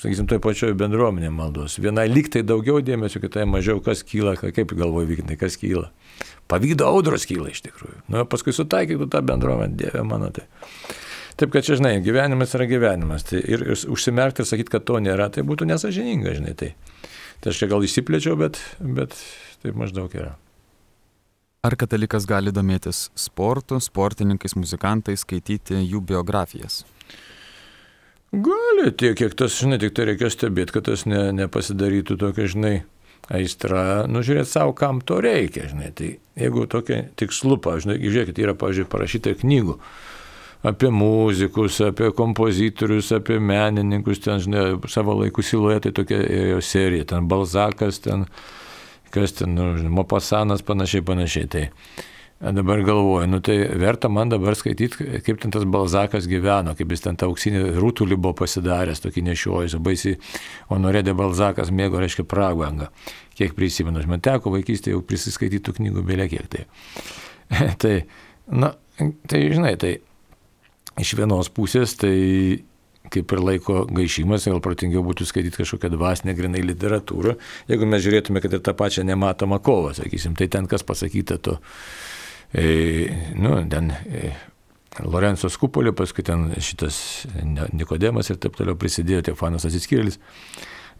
sakysim, 0.00 0.28
toj 0.30 0.40
pačioj 0.44 0.76
bendruomenė 0.78 1.32
maldos. 1.34 1.76
Vienai 1.82 2.06
liktai 2.08 2.42
daugiau 2.46 2.80
dėmesio, 2.84 3.20
kitai 3.24 3.44
mažiau, 3.48 3.80
kas 3.84 4.04
kyla, 4.06 4.36
kaip 4.40 4.72
galvoju 4.76 5.10
vykintai, 5.10 5.36
kas 5.40 5.58
kyla. 5.60 5.90
Pavydo 6.50 6.88
audros 6.90 7.26
kyla 7.30 7.52
iš 7.52 7.62
tikrųjų. 7.68 8.02
Nu, 8.10 8.24
paskui 8.30 8.54
sutaikytų 8.56 9.06
tą 9.12 9.22
bendruomenę, 9.26 9.78
Dieve 9.78 10.02
mano. 10.06 10.32
Tai. 10.34 10.48
Taip, 11.40 11.52
kad 11.54 11.64
čia, 11.64 11.78
žinai, 11.78 11.94
gyvenimas 12.04 12.52
yra 12.58 12.66
gyvenimas. 12.68 13.24
Tai 13.30 13.40
ir, 13.40 13.64
ir 13.72 13.84
užsimerkti 13.94 14.42
ir 14.42 14.50
sakyti, 14.50 14.74
kad 14.74 14.84
to 14.88 14.98
nėra, 15.00 15.30
tai 15.32 15.46
būtų 15.46 15.70
nesažininga, 15.70 16.34
žinai. 16.40 16.56
Tai, 16.58 16.72
tai 17.40 17.54
aš 17.54 17.62
čia 17.62 17.70
gal 17.70 17.86
išsiplėčiau, 17.86 18.36
bet, 18.40 18.60
bet 18.82 19.16
taip 19.62 19.78
maždaug 19.78 20.12
yra. 20.18 20.34
Ar 21.64 21.76
katalikas 21.76 22.24
gali 22.24 22.52
domėtis 22.56 23.10
sportu, 23.20 23.76
sportininkais, 23.84 24.56
muzikantais, 24.56 25.26
skaityti 25.26 25.82
jų 25.84 26.00
biografijas? 26.08 26.82
Gali, 28.30 28.92
tiek 28.94 29.16
kiek 29.18 29.34
tas, 29.36 29.58
žinai, 29.58 29.76
tik 29.82 29.92
tai 29.96 30.06
reikia 30.08 30.30
stebėti, 30.32 30.76
kad 30.76 30.86
tas 30.86 31.02
ne, 31.04 31.26
nepasidarytų 31.36 32.16
tokia, 32.20 32.46
žinai, 32.48 32.74
aistra, 33.28 34.06
nu 34.10 34.24
žiūrėti 34.26 34.50
savo, 34.50 34.72
kam 34.76 35.02
to 35.04 35.20
reikia, 35.22 35.68
žinai. 35.70 35.90
Tai 35.96 36.14
jeigu 36.40 36.64
tokia 36.70 37.02
tikslu, 37.20 37.60
pavyzdžiui, 37.62 38.00
žiūrėkit, 38.06 38.40
yra, 38.42 38.56
pavyzdžiui, 38.58 38.88
parašyta 38.90 39.36
knygų 39.42 39.76
apie 40.62 40.90
muzikus, 40.90 41.80
apie 41.80 42.10
kompozitorius, 42.12 43.12
apie 43.16 43.38
menininkus, 43.40 44.20
ten, 44.20 44.40
žinai, 44.44 44.64
savo 44.92 45.16
laikų 45.22 45.44
siluetai 45.44 45.92
tokia 45.96 46.20
jo 46.50 46.60
serija, 46.64 47.06
ten 47.14 47.28
Balzakas, 47.30 48.02
ten, 48.04 48.26
kas 49.14 49.32
ten, 49.38 49.54
nu, 49.56 49.72
žinai, 49.78 49.92
Mopasanas, 50.00 50.64
panašiai, 50.66 51.04
panašiai. 51.06 51.48
Tai 51.50 51.64
dabar 52.40 52.80
galvoju, 52.80 53.26
nu 53.26 53.40
tai 53.40 53.68
verta 53.76 54.08
man 54.08 54.28
dabar 54.28 54.56
skaityti, 54.56 55.20
kaip 55.20 55.40
ten 55.42 55.52
tas 55.52 55.66
Balzakas 55.68 56.24
gyveno, 56.24 56.72
kaip 56.76 56.92
jis 56.94 57.02
ten 57.04 57.18
tą 57.20 57.28
auksinį 57.28 57.74
rūtulį 57.76 58.16
buvo 58.16 58.32
pasidaręs, 58.38 59.02
tokį 59.04 59.26
nešiojus, 59.26 59.76
baisiai 59.84 60.16
Honorė 60.70 61.02
de 61.04 61.12
Balzakas 61.16 61.68
mėgo, 61.68 62.00
reiškia, 62.00 62.24
pragangą. 62.24 62.88
Kiek 63.36 63.52
prisimenu, 63.56 64.00
man 64.08 64.24
teko 64.24 64.54
vaikystėje 64.54 64.96
jau 64.96 65.02
prisiskaitytų 65.04 65.76
knygų 65.76 66.04
belia 66.08 66.30
kiek 66.32 66.48
tai. 66.48 66.64
tai, 67.82 67.94
na, 68.48 68.72
tai 69.28 69.42
žinai, 69.52 69.74
tai 69.80 69.98
iš 71.00 71.12
vienos 71.20 71.52
pusės 71.52 71.92
tai 72.00 72.14
kaip 73.10 73.32
ir 73.34 73.40
laiko 73.42 73.82
gaišimas, 73.90 74.46
gal 74.48 74.62
protingiau 74.64 75.02
būtų 75.04 75.26
skaityti 75.28 75.60
kažkokią 75.60 75.90
dvasinę 75.92 76.32
grinai 76.38 76.62
literatūrą, 76.62 77.34
jeigu 77.68 77.88
mes 77.88 78.04
žiūrėtume, 78.04 78.40
kad 78.44 78.54
ir 78.54 78.62
tą 78.64 78.74
pačią 78.76 79.04
nematomą 79.08 79.58
kovą, 79.66 79.92
sakysim, 79.98 80.36
tai 80.38 80.48
ten 80.52 80.68
kas 80.70 80.84
pasakyta 80.86 81.40
to 81.42 81.56
e, 81.58 82.09
nu, 82.52 83.68
ten 83.70 83.90
e, 83.90 84.32
Lorenzo 85.06 85.48
Skupolio, 85.48 85.92
paskui 85.94 86.24
ten 86.26 86.48
šitas 86.58 87.26
Nikodemas 87.72 88.30
ir 88.30 88.40
taip 88.42 88.56
toliau 88.58 88.78
prisidėjo 88.78 89.28
Teofanas 89.30 89.66
Atsiskyrėlis. 89.68 90.18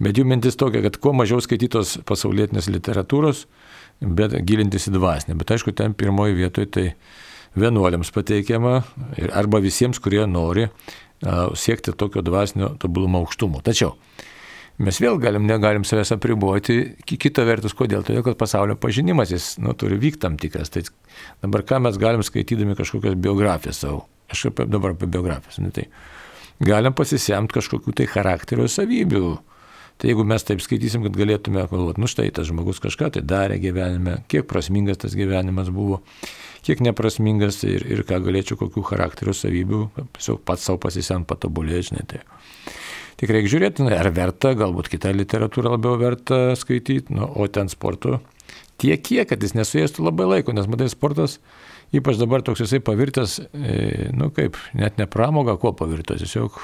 Bet 0.01 0.17
jų 0.17 0.25
mintis 0.25 0.57
tokia, 0.57 0.81
kad 0.87 0.97
kuo 1.03 1.13
mažiau 1.13 1.43
skaitytos 1.45 1.99
pasaulietinės 2.09 2.71
literatūros, 2.73 3.45
bet 4.01 4.39
gilintis 4.49 4.89
į 4.89 4.95
dvasinę. 4.95 5.37
Bet 5.37 5.51
aišku, 5.53 5.75
ten 5.77 5.93
pirmoji 5.99 6.39
vietoje 6.39 6.71
tai 6.73 6.87
vienuoliams 7.59 8.13
pateikiama 8.15 8.79
arba 9.37 9.61
visiems, 9.61 10.01
kurie 10.01 10.23
nori 10.31 10.71
siekti 11.21 11.93
tokio 11.93 12.23
dvasinio 12.25 12.77
tobulumo 12.81 13.21
aukštumo. 13.21 13.61
Tačiau 13.67 13.93
mes 14.81 15.01
vėl 15.03 15.19
galim, 15.21 15.47
negalim 15.49 15.85
savęs 15.87 16.15
apriboti. 16.17 16.79
Kita 17.07 17.45
vertus, 17.49 17.75
kodėl? 17.77 18.05
Todėl, 18.07 18.25
kad 18.27 18.39
pasaulio 18.41 18.77
pažinimas 18.81 19.33
jis 19.35 19.53
nu, 19.63 19.75
turi 19.79 19.99
vykti 20.01 20.25
tam 20.25 20.39
tikras. 20.41 20.73
Tai 20.73 20.85
dabar 21.45 21.67
ką 21.69 21.83
mes 21.87 22.01
galim 22.01 22.25
skaitydami 22.27 22.79
kažkokias 22.79 23.19
biografijas 23.21 23.83
savo? 23.85 24.07
Aš 24.31 24.49
apie, 24.53 24.67
dabar 24.71 24.95
apie 24.95 25.11
biografijas. 25.11 25.61
Nu, 25.63 25.73
tai 25.75 25.89
galim 26.65 26.97
pasisemti 26.97 27.59
kažkokių 27.59 27.97
tai 28.01 28.09
charakterio 28.11 28.69
savybių. 28.71 29.39
Tai 30.01 30.09
jeigu 30.09 30.25
mes 30.25 30.47
taip 30.49 30.63
skaitysim, 30.65 31.03
kad 31.05 31.17
galėtume 31.19 31.67
galvoti, 31.69 32.01
nu 32.01 32.09
štai 32.09 32.31
tas 32.33 32.47
žmogus 32.49 32.79
kažką 32.81 33.11
tai 33.13 33.21
darė 33.21 33.59
gyvenime, 33.61 34.23
kiek 34.33 34.47
prasmingas 34.49 35.03
tas 35.03 35.13
gyvenimas 35.13 35.69
buvo, 35.69 35.99
kiek 36.65 36.81
neprasmingas 36.81 37.59
ir, 37.69 37.85
ir 37.85 38.01
ką 38.09 38.23
galėčiau, 38.25 38.57
kokių 38.63 38.87
charakterio 38.95 39.35
savybių, 39.37 39.83
tiesiog 40.17 40.41
pats 40.49 40.65
savo 40.65 40.81
pasisemti 40.81 41.29
patobulėti, 41.29 41.91
žinai. 41.91 42.07
Tai 42.09 42.23
tik 43.21 43.33
reikia 43.35 43.53
žiūrėti, 43.55 43.87
ar 43.93 44.09
verta, 44.17 44.55
galbūt 44.57 44.89
kitą 44.93 45.13
literatūrą 45.13 45.75
labiau 45.77 45.99
verta 46.01 46.57
skaityti, 46.59 47.13
nu, 47.17 47.29
o 47.29 47.49
ten 47.53 47.69
sporto 47.73 48.23
tiek 48.81 49.03
kiek, 49.05 49.29
kad 49.29 49.43
jis 49.45 49.55
nesuėstų 49.59 50.07
labai 50.07 50.27
laiko, 50.31 50.55
nes 50.57 50.69
matai, 50.71 50.89
sportas, 50.93 51.39
ypač 51.97 52.21
dabar 52.21 52.45
toks 52.47 52.65
jisai 52.65 52.81
pavirtas, 52.85 53.39
e, 53.53 54.09
nu 54.17 54.31
kaip, 54.35 54.57
net 54.79 55.01
ne 55.01 55.07
pramoga, 55.11 55.59
kuo 55.61 55.75
pavirtas, 55.77 56.23
tiesiog 56.25 56.57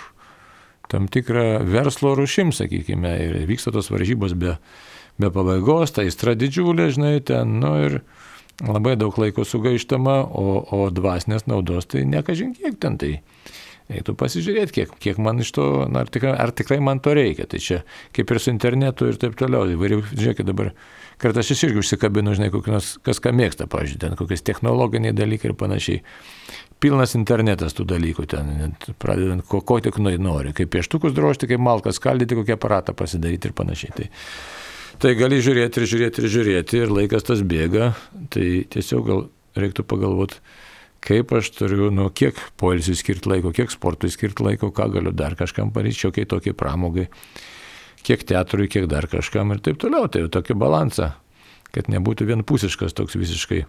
tam 0.90 1.10
tikrą 1.12 1.64
verslo 1.66 2.14
rušim, 2.16 2.54
sakykime, 2.54 3.12
ir 3.26 3.40
vyksta 3.48 3.74
tos 3.74 3.90
varžybos 3.92 4.36
be, 4.38 4.56
be 5.20 5.32
pabaigos, 5.34 5.92
tai 5.96 6.06
istra 6.10 6.36
didžiulė, 6.38 6.88
žinai, 6.94 7.16
ten, 7.26 7.58
nu 7.60 7.74
ir 7.84 8.00
labai 8.64 8.94
daug 8.96 9.16
laiko 9.20 9.44
sugaištama, 9.44 10.20
o, 10.30 10.60
o 10.72 10.86
dvasinės 10.94 11.48
naudos 11.50 11.90
tai 11.92 12.06
nekažin 12.08 12.54
kiek 12.56 12.78
ten 12.80 12.96
tai. 13.02 13.18
Eiktų 13.86 14.16
pasižiūrėti, 14.18 14.72
kiek, 14.74 14.92
kiek 14.98 15.18
man 15.22 15.38
iš 15.44 15.52
to, 15.54 15.64
na, 15.86 16.02
ar, 16.02 16.08
tikrai, 16.10 16.32
ar 16.42 16.50
tikrai 16.58 16.80
man 16.82 16.98
to 17.02 17.12
reikia. 17.14 17.46
Tai 17.46 17.60
čia 17.62 17.82
kaip 18.16 18.32
ir 18.34 18.40
su 18.42 18.50
internetu 18.50 19.06
ir 19.06 19.18
taip 19.22 19.36
toliau. 19.38 19.68
Įvairių, 19.70 20.00
žiūrėkit 20.10 20.48
dabar, 20.48 20.72
kartą 21.22 21.44
aš 21.44 21.52
irgi 21.68 21.78
užsikabinu, 21.84 22.34
žinai, 22.34 22.50
kokios, 22.54 22.96
kas 23.06 23.22
ką 23.22 23.30
mėgsta, 23.38 23.68
pažiūrėjau, 23.70 24.02
ten 24.02 24.18
kokias 24.18 24.42
technologiniai 24.46 25.14
dalykai 25.14 25.52
ir 25.52 25.56
panašiai. 25.60 26.02
Pilnas 26.82 27.14
internetas 27.16 27.78
tų 27.78 27.86
dalykų 27.94 28.26
ten, 28.28 28.74
pradedant 29.00 29.46
ko, 29.46 29.62
ko 29.64 29.78
tik 29.80 30.02
nori, 30.02 30.50
kaip 30.56 30.74
pieštukus 30.74 31.14
drožti, 31.16 31.48
kaip 31.48 31.62
malkas 31.62 32.00
skaldyti, 32.00 32.36
kokį 32.36 32.58
aparatą 32.58 32.92
pasidaryti 32.98 33.48
ir 33.48 33.56
panašiai. 33.56 33.94
Tai, 33.96 34.10
tai 35.00 35.14
gali 35.16 35.38
žiūrėti 35.46 35.80
ir 35.80 35.90
žiūrėti 35.94 36.26
ir 36.26 36.34
žiūrėti 36.34 36.82
ir 36.82 36.92
laikas 36.92 37.30
tas 37.30 37.40
bėga, 37.46 37.94
tai 38.34 38.66
tiesiog 38.74 39.08
gal 39.08 39.28
reiktų 39.56 39.86
pagalvoti 39.88 40.42
kaip 41.06 41.32
aš 41.38 41.52
turiu, 41.54 41.90
nu, 41.94 42.08
kiek 42.10 42.38
poilsiui 42.60 42.98
skirti 42.98 43.30
laiko, 43.30 43.52
kiek 43.54 43.70
sportui 43.72 44.10
skirti 44.12 44.44
laiko, 44.46 44.72
ką 44.74 44.88
galiu 44.96 45.14
dar 45.14 45.36
kažkam 45.38 45.70
padaryti, 45.74 46.02
šiokiai 46.02 46.28
tokiai 46.30 46.56
pramogai, 46.58 47.06
kiek 48.06 48.26
teatrui, 48.26 48.68
kiek 48.72 48.88
dar 48.90 49.08
kažkam 49.10 49.54
ir 49.54 49.62
taip 49.62 49.78
toliau. 49.82 50.10
Tai 50.10 50.24
jau 50.24 50.32
tokį 50.38 50.58
balansą, 50.58 51.12
kad 51.74 51.90
nebūtų 51.92 52.28
vienpusiškas 52.32 52.96
toks 52.98 53.18
visiškai 53.18 53.64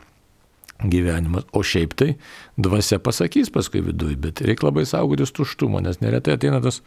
gyvenimas. 0.85 1.45
O 1.53 1.63
šiaip 1.65 1.95
tai 1.97 2.15
dvasia 2.57 2.99
pasakys 3.03 3.51
paskui 3.53 3.81
viduje, 3.85 4.17
bet 4.21 4.41
reikia 4.45 4.69
labai 4.69 4.85
saugotis 4.89 5.33
tuštumo, 5.33 5.81
nes 5.83 6.01
neretai 6.03 6.37
ateina 6.37 6.61
tas 6.63 6.81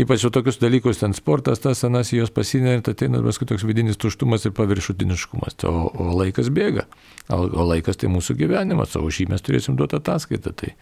ypač 0.00 0.24
jau 0.24 0.30
tokius 0.34 0.58
dalykus, 0.62 1.00
ten 1.02 1.14
sportas, 1.16 1.62
tas 1.62 1.82
senas, 1.84 2.12
jos 2.14 2.32
pasinė 2.34 2.78
ir 2.78 2.84
tai 2.86 2.96
ateina 2.96 3.22
paskui 3.24 3.48
toks 3.50 3.66
vidinis 3.66 4.00
tuštumas 4.00 4.46
ir 4.48 4.54
paviršutiniškumas. 4.56 5.58
O, 5.70 5.74
o 5.90 6.08
laikas 6.18 6.50
bėga. 6.54 6.86
O, 7.28 7.44
o 7.44 7.68
laikas 7.70 8.00
tai 8.00 8.10
mūsų 8.12 8.38
gyvenimas, 8.42 8.96
o 8.98 9.04
už 9.06 9.22
jį 9.22 9.30
mes 9.32 9.44
turėsim 9.44 9.78
duoti 9.78 9.98
ataskaitą. 10.00 10.54
Tai, 10.60 10.74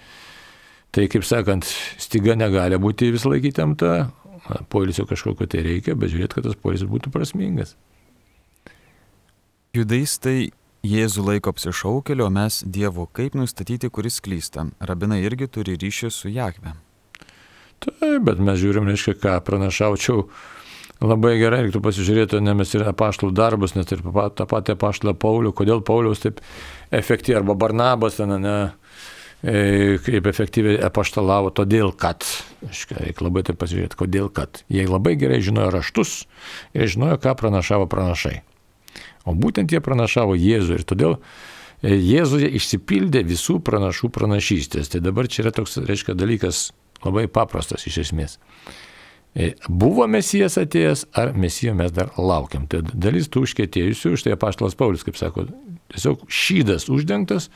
tai 0.96 1.06
kaip 1.12 1.26
sakant, 1.28 1.68
styga 2.00 2.38
negali 2.38 2.80
būti 2.80 3.12
visą 3.14 3.34
laikį 3.34 3.54
temta, 3.60 3.92
poilsio 4.72 5.06
kažkokio 5.06 5.46
tai 5.46 5.62
reikia, 5.66 5.94
bet 5.98 6.12
žiūrėt, 6.12 6.36
kad 6.36 6.48
tas 6.48 6.58
poilsis 6.58 6.90
būtų 6.90 7.12
prasmingas. 7.14 7.76
Judaistai 9.72 10.50
Jėzų 10.82 11.22
laiko 11.22 11.52
apsišaukelio, 11.52 12.26
mes 12.34 12.56
Dievo 12.66 13.04
kaip 13.06 13.36
nustatyti, 13.38 13.86
kuris 13.86 14.18
klysta. 14.18 14.64
Rabinai 14.82 15.20
irgi 15.22 15.46
turi 15.46 15.76
ryšį 15.78 16.10
su 16.10 16.32
Jahve. 16.34 16.74
Taip, 17.82 18.18
bet 18.28 18.42
mes 18.42 18.60
žiūrim, 18.60 18.88
reiškia, 18.90 19.16
ką 19.18 19.38
pranašaučiau. 19.46 20.26
Labai 21.02 21.34
gerai, 21.40 21.64
reiktų 21.64 21.80
pasižiūrėti, 21.82 22.38
ne 22.46 22.52
mes 22.54 22.70
ir 22.76 22.84
apaštalų 22.86 23.32
darbus, 23.34 23.74
net 23.74 23.90
ir 23.90 24.04
tą 24.38 24.46
patį 24.46 24.76
apaštalą 24.76 25.16
Paulių, 25.18 25.50
kodėl 25.58 25.82
Pauliaus 25.82 26.22
taip 26.22 26.38
efektyviai, 26.94 27.40
arba 27.40 27.56
Barnabas, 27.58 28.20
ne, 28.22 28.38
ne, 28.38 28.54
kaip 29.42 30.28
efektyviai 30.30 30.78
apaštalavo, 30.86 31.50
todėl 31.50 31.90
kad, 31.98 32.22
aiškiai, 32.68 33.08
reikia 33.08 33.26
labai 33.26 33.42
taip 33.48 33.58
pasižiūrėti, 33.58 33.98
kodėl 33.98 34.30
kad. 34.30 34.62
Jie 34.70 34.86
labai 34.86 35.16
gerai 35.18 35.40
žinojo 35.42 35.72
raštus 35.74 36.12
ir 36.78 36.86
žinojo, 36.86 37.18
ką 37.18 37.34
pranašavo 37.40 37.88
pranašai. 37.90 38.38
O 39.26 39.34
būtent 39.34 39.74
jie 39.74 39.82
pranašavo 39.82 40.36
Jėzų 40.38 40.78
ir 40.78 40.86
todėl 40.86 41.16
e, 41.18 41.96
Jėzuje 41.96 42.52
išsipildė 42.58 43.24
visų 43.26 43.58
pranašų 43.66 44.12
pranašystės. 44.14 44.94
Tai 44.94 45.02
dabar 45.02 45.26
čia 45.26 45.46
yra 45.46 45.54
toks, 45.58 45.80
reiškia, 45.82 46.14
dalykas 46.18 46.68
Labai 47.06 47.26
paprastas 47.30 47.86
iš 47.88 48.02
esmės. 48.06 48.38
E, 49.32 49.54
buvo 49.68 50.04
mesijas 50.10 50.58
atėjęs, 50.60 51.06
ar 51.16 51.32
mesijo 51.32 51.72
mes 51.76 51.92
dar 51.94 52.12
laukiam. 52.20 52.66
Tai 52.68 52.82
dalis 52.92 53.30
tų 53.32 53.46
užkėtėjusių, 53.46 54.16
štai 54.20 54.36
apaštalas 54.36 54.76
Paulius, 54.76 55.06
kaip 55.06 55.16
sako, 55.16 55.46
tiesiog 55.94 56.26
šydas 56.28 56.90
uždengtas 56.92 57.48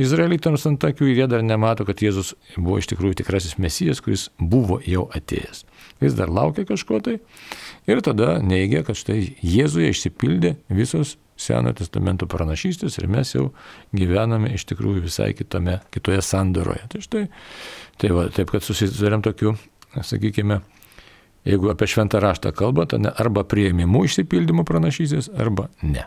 izraelitams 0.00 0.64
ant 0.70 0.84
akių 0.88 1.10
ir 1.10 1.20
jie 1.20 1.28
dar 1.28 1.44
nemato, 1.44 1.84
kad 1.88 2.00
Jėzus 2.00 2.32
buvo 2.56 2.78
iš 2.80 2.88
tikrųjų 2.92 3.20
tikrasis 3.20 3.58
mesijas, 3.60 4.00
kuris 4.04 4.30
buvo 4.40 4.80
jau 4.88 5.04
atėjęs. 5.12 5.66
Jis 6.02 6.16
dar 6.18 6.32
laukia 6.32 6.64
kažko 6.66 6.98
tai 7.04 7.18
ir 7.86 8.00
tada 8.04 8.38
neigia, 8.42 8.82
kad 8.86 8.98
štai 8.98 9.36
Jėzuje 9.44 9.92
išsipildė 9.92 10.56
visos 10.72 11.18
Senojo 11.36 11.78
testamento 11.80 12.28
pranašystės 12.30 12.98
ir 13.00 13.08
mes 13.10 13.34
jau 13.34 13.48
gyvename 13.96 14.52
iš 14.54 14.66
tikrųjų 14.70 15.06
visai 15.08 15.32
kitame, 15.36 15.80
kitoje 15.94 16.22
sandoroje. 16.22 16.84
Tai 16.92 17.02
štai, 17.02 17.26
tai 17.98 18.12
va, 18.14 18.28
taip 18.34 18.52
kad 18.52 18.64
susidurėm 18.66 19.24
tokiu, 19.24 19.56
sakykime, 19.96 20.60
jeigu 21.48 21.72
apie 21.72 21.90
šventą 21.90 22.22
raštą 22.22 22.54
kalbate, 22.56 23.00
arba 23.12 23.46
prieimimų 23.48 24.06
išsipildymų 24.08 24.66
pranašystės, 24.68 25.32
arba 25.34 25.70
ne. 25.82 26.06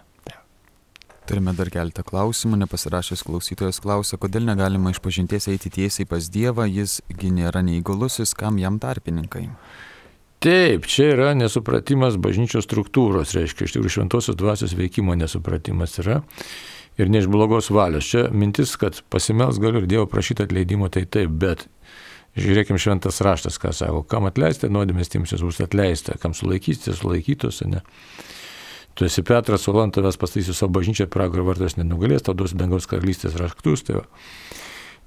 Turime 1.26 1.56
dar 1.58 1.72
keletą 1.74 2.04
klausimų. 2.06 2.60
Nepasirašęs 2.62 3.24
klausytojas 3.26 3.80
klausia, 3.82 4.20
kodėl 4.22 4.46
negalima 4.46 4.92
iš 4.94 5.00
pažinties 5.02 5.48
eiti 5.50 5.72
tiesiai 5.74 6.06
pas 6.06 6.28
Dievą, 6.30 6.68
jisgi 6.70 7.32
nėra 7.34 7.64
neįgalusis, 7.66 8.36
kam 8.38 8.60
jam 8.62 8.78
tarpininkai. 8.82 9.48
Taip, 10.46 10.86
čia 10.86 11.08
yra 11.16 11.32
nesupratimas 11.34 12.20
bažnyčios 12.22 12.68
struktūros, 12.68 13.32
reiškia, 13.34 13.66
iš 13.66 13.72
tikrųjų 13.74 13.94
šventosios 13.96 14.38
dvasios 14.38 14.76
veikimo 14.78 15.16
nesupratimas 15.18 15.98
yra. 16.04 16.20
ir 16.98 17.10
ne 17.10 17.20
iš 17.20 17.28
blogos 17.28 17.70
valios. 17.74 18.06
Čia 18.06 18.28
mintis, 18.32 18.76
kad 18.80 19.02
pasimels 19.10 19.58
galiu 19.60 19.82
ir 19.82 19.88
Dievo 19.90 20.06
prašyti 20.06 20.46
atleidimo, 20.46 20.88
tai 20.90 21.04
taip, 21.06 21.34
bet 21.34 21.66
žiūrėkim 22.38 22.78
šventas 22.80 23.22
raštas, 23.26 23.58
ką 23.60 23.74
sako, 23.74 24.04
kam 24.08 24.30
atleisti, 24.30 24.70
nuodėmės 24.72 25.12
tiems 25.12 25.34
jūs 25.34 25.44
bus 25.44 25.62
atleista, 25.66 26.16
kam 26.22 26.38
sulaikysite, 26.38 26.94
sulaikytos, 26.96 27.64
ne. 27.66 27.82
Tu 28.96 29.10
esi 29.10 29.26
Petras, 29.28 29.66
Olant 29.68 29.98
tavęs 29.98 30.16
pastatysiu 30.16 30.54
savo 30.56 30.78
bažnyčią, 30.78 31.10
pragaro 31.12 31.44
vartas 31.50 31.76
nenugalės, 31.76 32.24
tau 32.24 32.38
duosiu 32.38 32.62
dangaus 32.62 32.88
karalystės 32.88 33.36
raktus. 33.42 33.84
Tai 33.84 33.98
va. 33.98 34.06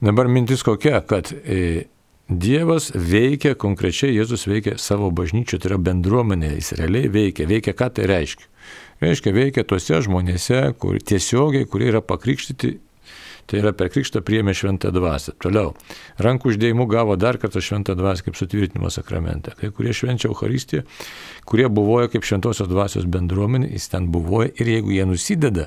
Dabar 0.05 0.29
mintis 0.29 0.66
kokia, 0.66 1.01
kad 1.09 1.31
e, 1.33 1.87
Dievas 2.29 2.91
veikia 2.93 3.55
konkrečiai, 3.57 4.12
Jėzus 4.12 4.45
veikia 4.51 4.77
savo 4.77 5.09
bažnyčią, 5.17 5.57
tai 5.59 5.71
yra 5.73 5.79
bendruomenė, 5.81 6.51
jis 6.59 6.75
realiai 6.77 7.09
veikia. 7.09 7.47
Veikia 7.49 7.73
ką 7.73 7.88
tai 7.97 8.05
reiškia? 8.11 8.51
Reiškia, 9.01 9.33
veikia 9.33 9.64
tuose 9.64 10.03
žmonėse, 10.05 10.61
kur 10.83 10.99
tiesiogiai, 11.01 11.64
kurie 11.71 11.88
yra 11.93 12.03
pakrikštyti 12.05 12.75
Tai 13.49 13.62
yra 13.62 13.71
per 13.73 13.88
krikštą 13.88 14.21
priėmė 14.29 14.53
šventą 14.53 14.91
dvasę. 14.93 15.33
Toliau. 15.41 15.71
Rankų 16.21 16.51
uždėjimu 16.51 16.85
gavo 16.91 17.14
dar 17.17 17.38
kartą 17.41 17.62
šventą 17.64 17.95
dvasę 17.97 18.27
kaip 18.27 18.37
sutvirtinimo 18.37 18.91
sakramentą. 18.93 19.55
Kai 19.57 19.71
kurie 19.73 19.95
švenčia 19.97 20.29
Euharistiją, 20.29 20.83
kurie 21.49 21.64
buvojo 21.73 22.11
kaip 22.12 22.29
šventosios 22.29 22.69
dvasios 22.69 23.07
bendruomenė, 23.09 23.71
jis 23.73 23.88
ten 23.88 24.11
buvoja 24.12 24.51
ir 24.61 24.69
jeigu 24.75 24.93
jie 24.93 25.07
nusideda, 25.09 25.64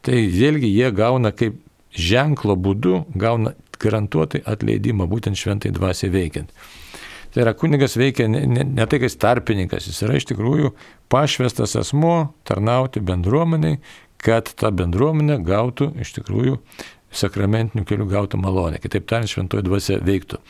tai 0.00 0.22
vėlgi 0.32 0.72
jie 0.72 0.88
gauna 0.96 1.34
kaip 1.36 1.60
ženklo 1.92 2.56
būdu, 2.56 3.02
gauna 3.12 3.52
garantuotai 3.82 4.42
atleidimą 4.48 5.08
būtent 5.10 5.38
šventai 5.38 5.72
dvasiai 5.74 6.12
veikiant. 6.14 6.54
Tai 7.32 7.46
yra 7.46 7.54
kunigas 7.56 7.96
veikia 7.96 8.26
ne, 8.28 8.42
ne, 8.44 8.64
ne 8.68 8.86
tai, 8.86 9.00
kaip 9.00 9.14
tarpininkas, 9.20 9.86
jis 9.88 10.02
yra 10.04 10.18
iš 10.18 10.26
tikrųjų 10.28 10.74
pašvestas 11.12 11.78
asmo 11.80 12.34
tarnauti 12.48 13.00
bendruomeniai, 13.00 13.78
kad 14.22 14.50
ta 14.58 14.70
bendruomenė 14.74 15.38
gautų 15.46 15.94
iš 16.04 16.12
tikrųjų 16.18 16.58
sakramentinių 17.12 17.84
kelių 17.88 18.08
gautų 18.08 18.40
malonę. 18.40 18.80
Kitaip 18.82 19.08
tariant, 19.08 19.32
šventoji 19.32 19.64
dvasia 19.66 19.98
veiktų. 20.04 20.40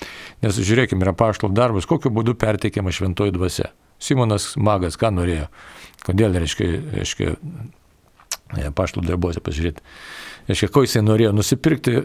Nes 0.42 0.58
žiūrėkime, 0.58 1.02
yra 1.06 1.14
paštalo 1.18 1.54
darbas, 1.54 1.88
kokiu 1.90 2.12
būdu 2.14 2.36
perteikiama 2.38 2.94
šventoji 2.94 3.34
dvasia. 3.34 3.70
Simonas 4.02 4.52
Magas, 4.58 4.98
ką 4.98 5.12
norėjo? 5.14 5.48
Kodėl, 6.06 6.34
reiškia, 6.42 6.68
reiškia 6.98 7.36
paštalo 8.76 9.06
darbuose 9.06 9.42
pažiūrėti. 9.44 9.84
Reiškia, 10.48 10.68
ko 10.74 10.82
jisai 10.82 11.04
norėjo 11.06 11.30
nusipirkti 11.36 11.94
e, 11.98 12.02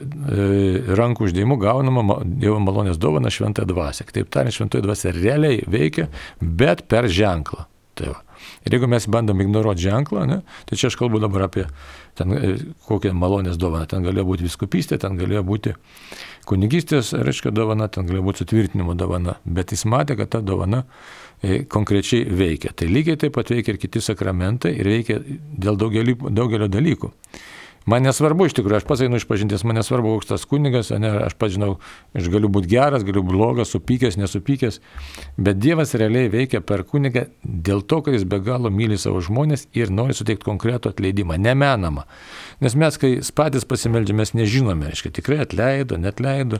rankų 0.97 1.25
uždėjimų 1.27 1.57
gaunamą 1.61 2.19
Dievo 2.25 2.59
malonės 2.61 2.99
dovaną 3.01 3.31
šventąją 3.33 3.71
dvasę. 3.71 4.05
Kitaip 4.07 4.29
tariant, 4.33 4.53
šventoji 4.53 4.85
dvasia 4.85 5.13
realiai 5.15 5.63
veikia, 5.65 6.07
bet 6.39 6.85
per 6.91 7.09
ženklą. 7.09 7.65
Tai 7.97 8.13
va. 8.13 8.21
Ir 8.65 8.75
jeigu 8.75 8.87
mes 8.89 9.07
bandom 9.09 9.41
ignoruoti 9.41 9.87
ženklą, 9.87 10.25
ne, 10.29 10.41
tai 10.69 10.77
čia 10.77 10.91
aš 10.91 10.97
kalbu 10.99 11.19
dabar 11.23 11.47
apie 11.47 11.65
ten, 12.19 12.33
e, 12.37 12.53
kokią 12.85 13.13
malonės 13.17 13.57
dovaną. 13.57 13.87
Ten 13.89 14.05
galėjo 14.05 14.27
būti 14.29 14.45
viskupystė, 14.45 14.99
ten 15.01 15.17
galėjo 15.17 15.43
būti 15.47 15.73
kunigystės, 16.47 17.13
reiškia, 17.17 17.51
dovana, 17.55 17.89
ten 17.89 18.05
galėjo 18.07 18.27
būti 18.27 18.43
sutvirtinimo 18.43 18.93
dovana. 18.97 19.39
Bet 19.45 19.73
jis 19.73 19.87
matė, 19.89 20.17
kad 20.19 20.35
ta 20.35 20.43
dovana 20.45 20.83
konkrečiai 21.69 22.25
veikia. 22.33 22.73
Tai 22.73 22.87
lygiai 22.89 23.19
taip 23.21 23.35
pat 23.37 23.51
veikia 23.53 23.75
ir 23.75 23.81
kiti 23.81 24.01
sakramentai 24.01 24.73
ir 24.79 24.89
veikia 24.89 25.19
dėl 25.21 25.77
daugelio, 25.77 26.17
daugelio 26.33 26.67
dalykų. 26.71 27.11
Man 27.87 28.03
nesvarbu 28.03 28.49
iš 28.49 28.55
tikrųjų, 28.57 28.81
aš 28.81 28.85
pats 28.87 29.01
einu 29.05 29.15
iš 29.15 29.25
pažinties, 29.29 29.63
man 29.63 29.77
nesvarbu, 29.79 30.17
koks 30.17 30.27
tas 30.33 30.43
kunigas, 30.49 30.89
ne, 30.91 31.07
aš 31.23 31.37
pats 31.39 31.53
žinau, 31.55 31.77
aš 32.17 32.27
galiu 32.33 32.49
būti 32.51 32.67
geras, 32.73 33.05
galiu 33.07 33.23
būti 33.23 33.37
blogas, 33.37 33.71
supykęs, 33.71 34.17
nesupykęs, 34.19 34.81
bet 35.39 35.61
Dievas 35.63 35.95
realiai 35.95 36.27
veikia 36.33 36.59
per 36.59 36.83
kunigą 36.83 37.29
dėl 37.43 37.85
to, 37.87 38.01
kad 38.03 38.17
jis 38.17 38.27
be 38.27 38.41
galo 38.43 38.67
myli 38.73 38.99
savo 38.99 39.23
žmonės 39.23 39.69
ir 39.77 39.93
nori 39.93 40.17
suteikti 40.17 40.49
konkretų 40.49 40.91
atleidimą, 40.91 41.39
nemenamą. 41.39 42.03
Nes 42.59 42.75
mes, 42.75 42.99
kai 42.99 43.15
patys 43.39 43.63
pasimeldžiame, 43.69 44.19
mes 44.19 44.35
nežinome, 44.35 44.91
aiškiai, 44.91 45.15
tikrai 45.21 45.41
atleido, 45.45 45.95
net 46.01 46.19
leido. 46.19 46.59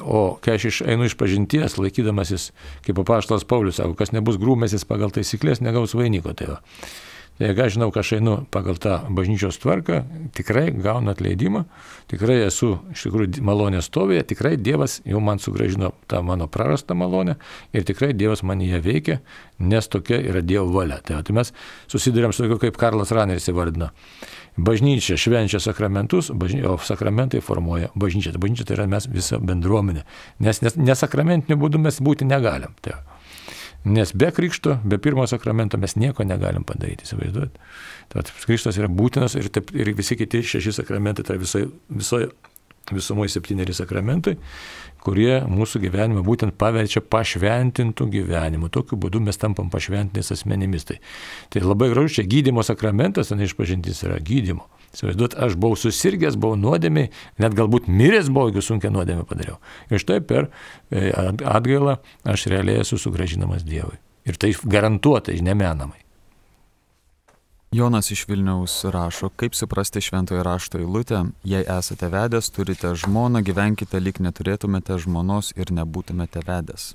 O 0.00 0.38
kai 0.40 0.56
aš 0.56 0.70
iš, 0.70 0.82
einu 0.88 1.04
iš 1.04 1.18
pažinties, 1.20 1.76
laikydamasis, 1.76 2.52
kaip 2.86 2.96
papaštalas 3.02 3.44
Paulius 3.44 3.76
sako, 3.76 3.92
kas 3.98 4.14
nebus 4.16 4.40
grūmėsis 4.40 4.88
pagal 4.88 5.12
taisyklės, 5.12 5.60
negaus 5.60 5.92
vainiko. 5.98 6.32
Tai 6.32 6.54
va. 6.54 6.62
Jeigu 7.38 7.64
aš 7.64 7.72
žinau, 7.74 7.88
kad 7.90 8.04
aš 8.04 8.12
einu 8.20 8.34
pagal 8.54 8.76
tą 8.78 9.00
bažnyčios 9.10 9.56
tvarką, 9.58 10.04
tikrai 10.36 10.68
gaunu 10.70 11.10
atleidimą, 11.10 11.64
tikrai 12.06 12.36
esu 12.46 12.76
iš 12.94 13.08
tikrųjų 13.08 13.42
malonės 13.42 13.88
stovėje, 13.90 14.22
tikrai 14.30 14.52
Dievas 14.54 15.00
jau 15.02 15.18
man 15.18 15.42
sugražino 15.42 15.90
tą 16.06 16.20
mano 16.22 16.46
prarastą 16.46 16.94
malonę 16.94 17.34
ir 17.74 17.86
tikrai 17.88 18.12
Dievas 18.14 18.44
man 18.46 18.62
ją 18.62 18.78
veikia, 18.84 19.18
nes 19.58 19.90
tokia 19.90 20.20
yra 20.22 20.44
Dievo 20.46 20.68
valia. 20.76 21.00
Tai, 21.02 21.24
tai 21.26 21.34
mes 21.34 21.50
susidurėm 21.90 22.30
su 22.30 22.44
tokiu, 22.44 22.60
kaip 22.68 22.78
Karlas 22.78 23.10
Raneris 23.10 23.50
įvardino. 23.50 23.90
Bažnyčia 24.54 25.18
švenčia 25.18 25.58
sakramentus, 25.58 26.30
bažny, 26.30 26.62
o 26.70 26.76
sakramentai 26.78 27.42
formuoja 27.42 27.90
bažnyčią. 27.98 28.36
Bažnyčia 28.38 28.68
tai 28.68 28.78
yra 28.78 28.86
mes 28.86 29.10
visa 29.10 29.40
bendruomenė. 29.42 30.06
Nes 30.38 30.62
nesakramentiniu 30.62 31.58
būdu 31.58 31.82
mes 31.82 31.98
būti 31.98 32.30
negalim. 32.30 32.78
Tai, 32.78 33.00
Nes 33.84 34.14
be 34.16 34.30
krikšto, 34.32 34.78
be 34.84 34.96
pirmo 34.98 35.26
sakramento 35.28 35.76
mes 35.80 35.96
nieko 36.00 36.24
negalim 36.24 36.64
padaryti, 36.64 37.04
įsivaizduot. 37.04 37.58
Tad 38.14 38.30
krikštas 38.46 38.78
yra 38.80 38.88
būtinas 38.88 39.36
ir, 39.36 39.50
taip, 39.52 39.74
ir 39.76 39.92
visi 39.96 40.16
kiti 40.16 40.40
šeši 40.54 40.72
sakramentai, 40.80 41.26
tai 41.28 41.36
visoje 41.40 41.68
viso, 41.92 42.22
visumoje 42.92 43.34
septyneri 43.34 43.76
sakramentai, 43.76 44.38
kurie 45.04 45.40
mūsų 45.50 45.82
gyvenimą 45.84 46.22
būtent 46.26 46.56
paverčia 46.60 47.02
pašventintų 47.02 48.06
gyvenimu. 48.14 48.70
Tokiu 48.72 48.98
būdu 49.00 49.22
mes 49.24 49.38
tampam 49.40 49.70
pašventinės 49.72 50.32
asmenimis. 50.36 50.86
Tai, 50.88 51.00
tai 51.52 51.64
labai 51.64 51.90
gražu, 51.92 52.18
čia 52.18 52.26
gydimo 52.28 52.64
sakramentas, 52.66 53.32
ten 53.32 53.42
išpažintis 53.44 54.04
yra 54.08 54.20
gydimo. 54.24 54.68
Įsivaizduot, 54.94 55.34
aš 55.42 55.56
buvau 55.58 55.78
susirgęs, 55.78 56.38
buvau 56.38 56.58
nuodėmiai, 56.60 57.10
net 57.42 57.56
galbūt 57.58 57.88
miręs 57.90 58.30
buvau, 58.30 58.52
jeigu 58.52 58.62
sunkia 58.62 58.92
nuodėmė 58.94 59.26
padariau. 59.26 59.58
Ir 59.90 60.02
štai 60.02 60.20
per 60.22 60.46
e, 60.46 61.10
atgailą 61.10 61.98
aš 62.30 62.46
realiai 62.52 62.84
esu 62.84 63.00
sugražinamas 63.02 63.66
Dievui. 63.66 63.98
Ir 64.24 64.38
tai 64.40 64.54
garantuotai, 64.54 65.40
nemenamai. 65.44 66.03
Jonas 67.74 68.10
iš 68.14 68.28
Vilniaus 68.28 68.84
rašo, 68.84 69.32
kaip 69.34 69.54
suprasti 69.58 70.00
šventojo 70.00 70.42
rašto 70.46 70.78
eilutę, 70.78 71.24
jei 71.44 71.64
esate 71.78 72.06
vedęs, 72.06 72.52
turite 72.54 72.92
žmoną, 72.94 73.42
gyvenkite 73.42 73.98
lyg 73.98 74.20
neturėtumėte 74.22 74.94
žmonos 75.02 75.50
ir 75.58 75.72
nebūtumėte 75.74 76.44
vedęs. 76.46 76.92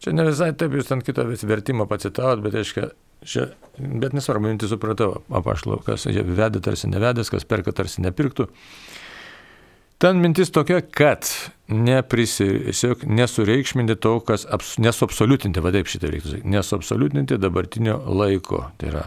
Čia 0.00 0.14
ne 0.16 0.24
visai 0.30 0.54
taip, 0.56 0.72
jūs 0.72 0.88
ant 0.94 1.04
kito 1.04 1.26
vertimą 1.28 1.84
pacitavot, 1.90 2.40
bet 2.46 2.56
aiškiai, 2.62 2.94
Čia, 3.22 3.52
bet 3.78 4.16
nesvarbu, 4.16 4.48
mintį 4.48 4.66
supratau, 4.72 5.20
apaštalo, 5.30 5.76
kas 5.86 6.08
vedė 6.10 6.58
tarsi 6.64 6.88
nevedęs, 6.90 7.28
kas 7.30 7.44
perka 7.46 7.70
tarsi 7.76 8.02
nepirktų. 8.02 8.48
Ten 10.02 10.18
mintis 10.18 10.50
tokia, 10.50 10.80
kad 10.82 11.28
neprisiesiog 11.70 13.04
nesureikšminti 13.06 13.94
to, 14.02 14.16
kas 14.26 14.48
abs, 14.50 14.74
nesuabsoliutinti, 14.82 15.62
va 15.62 15.70
taip 15.76 15.92
šitą 15.92 16.10
reiktų 16.10 16.32
sakyti, 16.32 16.54
nesuabsoliutinti 16.56 17.38
dabartinio 17.38 18.00
laiko. 18.10 18.64
Tai 18.80 18.90
yra, 18.90 19.04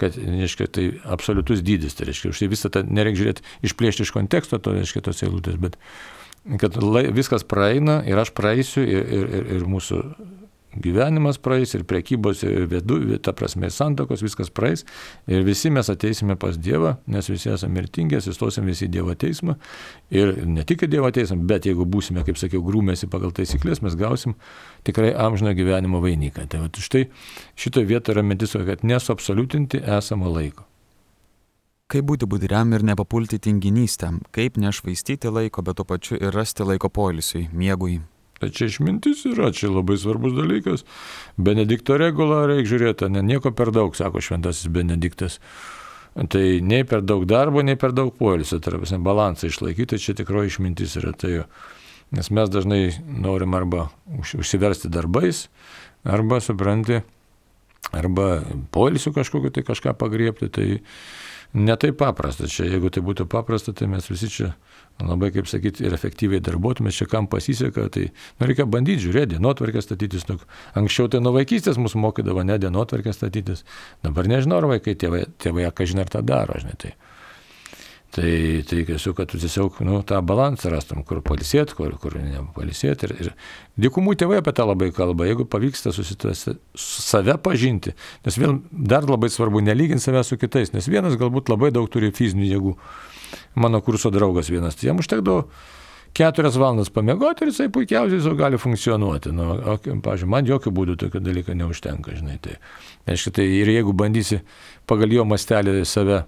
kad, 0.00 0.16
reiškia, 0.16 0.68
tai 0.72 0.86
absoliutus 1.04 1.62
dydis, 1.66 1.96
tai 1.96 2.10
reiškia, 2.10 2.32
už 2.32 2.42
tai 2.42 2.50
visą 2.52 2.70
tą 2.72 2.84
nereikia 2.84 3.22
žiūrėti, 3.22 3.46
išplėšti 3.68 4.06
iš 4.06 4.12
konteksto, 4.14 4.60
to 4.62 4.76
reiškia 4.76 5.04
tos 5.06 5.22
eilutės, 5.26 5.58
bet 5.62 5.78
kad 6.60 6.76
lai, 6.82 7.06
viskas 7.14 7.46
praeina 7.48 8.00
ir 8.06 8.20
aš 8.22 8.32
praeisiu 8.36 8.84
ir, 8.84 9.06
ir, 9.18 9.30
ir, 9.40 9.48
ir 9.56 9.68
mūsų 9.70 10.02
gyvenimas 10.82 11.38
praeis 11.42 11.74
ir 11.76 11.84
prekybos, 11.88 12.42
ir 12.46 12.66
vedu, 12.70 12.98
ta 13.22 13.34
prasme, 13.36 13.70
santokos, 13.72 14.22
viskas 14.24 14.50
praeis 14.52 14.84
ir 15.30 15.44
visi 15.46 15.70
mes 15.72 15.90
ateisime 15.92 16.36
pas 16.40 16.58
Dievą, 16.58 16.96
nes 17.10 17.30
visi 17.30 17.50
esame 17.52 17.80
mirtingi, 17.80 18.18
įstosim 18.20 18.68
visi 18.68 18.86
į 18.88 18.92
Dievo 18.98 19.16
teismą 19.18 19.56
ir 20.14 20.34
ne 20.46 20.64
tik 20.66 20.86
į 20.86 20.90
Dievo 20.96 21.10
teismą, 21.14 21.40
bet 21.48 21.68
jeigu 21.68 21.86
būsime, 21.88 22.24
kaip 22.26 22.38
sakiau, 22.40 22.62
grūmėsi 22.66 23.10
pagal 23.12 23.34
taisyklės, 23.36 23.82
mes 23.84 23.98
gausim 23.98 24.36
tikrai 24.86 25.12
amžino 25.12 25.54
gyvenimo 25.56 26.00
vainiką. 26.04 26.46
Tai 26.50 26.64
va, 26.64 26.70
štai 26.70 27.06
šitoje 27.58 27.90
vietoje 27.90 28.16
yra 28.16 28.24
mintis, 28.26 28.56
kad 28.56 28.86
nesuabsoliutinti 28.86 29.82
esamą 29.98 30.32
laiko. 30.32 30.66
Kaip 31.86 32.02
būti 32.02 32.26
budriam 32.26 32.72
ir 32.74 32.82
nepapulti 32.82 33.38
tinginystę, 33.38 34.08
kaip 34.34 34.56
nešvaistyti 34.58 35.30
laiko, 35.30 35.62
bet 35.62 35.78
tuo 35.78 35.84
pačiu 35.86 36.16
ir 36.18 36.34
rasti 36.34 36.66
laiko 36.66 36.90
poilsiui, 36.90 37.44
miegui, 37.54 38.00
Tai 38.36 38.50
čia 38.52 38.68
išmintis 38.68 39.24
yra, 39.30 39.48
čia 39.56 39.70
labai 39.72 39.96
svarbus 39.96 40.34
dalykas. 40.36 40.84
Benedikto 41.40 41.96
regula 41.96 42.42
reikia 42.50 42.74
žiūrėti, 42.74 43.08
ne 43.14 43.22
nieko 43.24 43.52
per 43.56 43.72
daug, 43.72 43.96
sako 43.96 44.20
šventasis 44.20 44.68
Benediktas. 44.72 45.40
Tai 46.16 46.44
nei 46.64 46.84
per 46.88 47.02
daug 47.04 47.24
darbo, 47.28 47.64
nei 47.64 47.76
per 47.80 47.92
daug 47.96 48.12
poilsio, 48.16 48.60
tai 48.60 48.76
yra 48.76 49.00
balansą 49.04 49.48
išlaikyti, 49.48 49.94
tai 49.94 50.00
čia 50.00 50.16
tikroji 50.16 50.52
išmintis 50.52 50.96
yra 51.00 51.12
tai. 51.16 51.42
Nes 52.14 52.30
mes 52.30 52.48
dažnai 52.52 52.80
norim 53.08 53.56
arba 53.58 53.88
užsiversti 54.14 54.88
darbais, 54.92 55.48
arba, 56.06 56.38
supranti, 56.40 57.00
arba 57.92 58.44
poilsiu 58.70 59.12
kažkokiu 59.16 59.50
tai 59.50 59.64
kažką 59.66 59.96
pagriepti, 59.98 60.48
tai 60.48 60.68
netai 61.56 61.92
paprasta. 61.92 62.48
Čia 62.48 62.68
jeigu 62.70 62.92
tai 62.94 63.02
būtų 63.04 63.26
paprasta, 63.30 63.74
tai 63.76 63.88
mes 63.90 64.06
visi 64.10 64.30
čia 64.30 64.52
labai, 65.04 65.30
kaip 65.34 65.48
sakyti, 65.50 65.84
ir 65.84 65.94
efektyviai 65.96 66.40
darbuotumės, 66.44 66.96
čia 66.96 67.08
kam 67.10 67.28
pasiseka, 67.28 67.88
tai 67.92 68.08
nu, 68.08 68.48
reikia 68.48 68.64
bandyti 68.70 69.04
žiūrėti, 69.04 69.34
dienotvarkę 69.34 69.82
statytis. 69.84 70.24
Nu, 70.30 70.38
anksčiau 70.78 71.10
tai 71.12 71.20
nuo 71.24 71.34
vaikystės 71.36 71.80
mus 71.80 71.96
mokydavo 72.00 72.44
ne 72.46 72.56
dienotvarkę 72.62 73.12
statytis, 73.12 73.66
dabar 74.06 74.30
nežinau, 74.30 74.62
ar 74.62 74.70
vaikai 74.76 74.96
tėvai, 74.96 75.26
tėvai 75.42 75.68
ką 75.76 75.88
žinai, 75.92 76.06
ar 76.06 76.14
tą 76.16 76.24
daro, 76.24 76.56
žinai. 76.62 76.78
Tai. 76.80 76.94
Tai, 78.16 78.62
tai 78.64 78.78
tiesiog, 78.88 79.12
kad 79.18 79.28
tu 79.28 79.36
tiesiog 79.36 79.82
nu, 79.84 79.98
tą 80.08 80.22
balansą 80.24 80.70
rastum, 80.72 81.02
kur 81.04 81.18
palisėti, 81.26 81.74
kur, 81.76 81.98
kur 82.00 82.14
nepalisėti. 82.16 83.10
Ir, 83.10 83.12
ir 83.20 83.32
dykumų 83.84 84.14
tėvai 84.16 84.38
apie 84.40 84.54
tą 84.56 84.64
labai 84.64 84.88
kalba, 84.96 85.26
jeigu 85.28 85.44
pavyksta 85.52 85.92
susitasi 85.92 86.54
save 86.80 87.36
pažinti, 87.44 87.92
nes 88.24 88.38
vėl 88.40 88.56
dar 88.72 89.04
labai 89.04 89.28
svarbu 89.32 89.60
nelyginti 89.66 90.06
save 90.06 90.24
su 90.24 90.40
kitais, 90.40 90.72
nes 90.72 90.88
vienas 90.88 91.18
galbūt 91.20 91.52
labai 91.52 91.68
daug 91.76 91.90
turi 91.92 92.08
fizinių 92.16 92.48
jėgų. 92.54 92.76
Mano 93.60 93.82
kurso 93.84 94.08
draugas 94.14 94.48
vienas, 94.48 94.78
tai 94.80 94.88
jam 94.88 95.02
užtekdavo 95.02 95.44
keturias 96.16 96.56
valandas 96.56 96.88
pamiegoti 96.88 97.44
ir 97.44 97.50
jisai 97.50 97.68
puikiausiai 97.72 98.22
jau 98.24 98.32
gali 98.38 98.56
funkcionuoti. 98.60 99.32
Nu, 99.36 99.50
o, 99.58 99.76
pažiūrėjau, 99.76 100.30
man 100.32 100.48
jokių 100.48 100.72
būdų 100.78 100.96
tokio 101.02 101.20
dalyko 101.20 101.56
neužtenka, 101.58 102.14
žinai. 102.16 102.38
Tai, 102.40 102.56
aišku, 103.12 103.34
tai 103.36 103.44
ir 103.58 103.68
jeigu 103.74 103.92
bandysi 103.92 104.40
pagal 104.88 105.12
jo 105.12 105.26
mastelį 105.28 105.82
save 105.84 106.22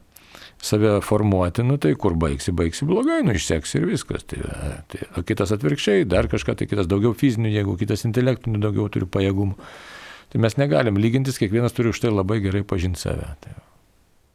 save 0.63 1.01
formuoti, 1.07 1.63
nu 1.63 1.77
tai 1.79 1.95
kur 1.95 2.17
baigsi, 2.19 2.53
baigsi 2.53 2.89
blogai, 2.89 3.21
nu 3.27 3.37
išseks 3.37 3.77
ir 3.79 3.87
viskas. 3.89 4.27
Tai, 4.29 4.43
tai, 4.91 5.05
o 5.17 5.23
kitas 5.27 5.55
atvirkščiai, 5.55 6.09
dar 6.09 6.29
kažką, 6.31 6.57
tai 6.59 6.67
kitas 6.71 6.91
daugiau 6.91 7.15
fizinių 7.17 7.53
jėgų, 7.55 7.79
kitas 7.85 8.05
intelektinių 8.09 8.61
daugiau 8.65 8.89
turi 8.93 9.07
pajėgumų. 9.07 9.71
Tai 10.29 10.43
mes 10.45 10.59
negalim 10.61 10.99
lygintis, 11.01 11.39
kiekvienas 11.41 11.77
turi 11.77 11.95
už 11.95 12.03
tai 12.03 12.13
labai 12.13 12.43
gerai 12.45 12.67
pažinti 12.67 13.01
save. 13.01 13.31
Tai. 13.45 13.55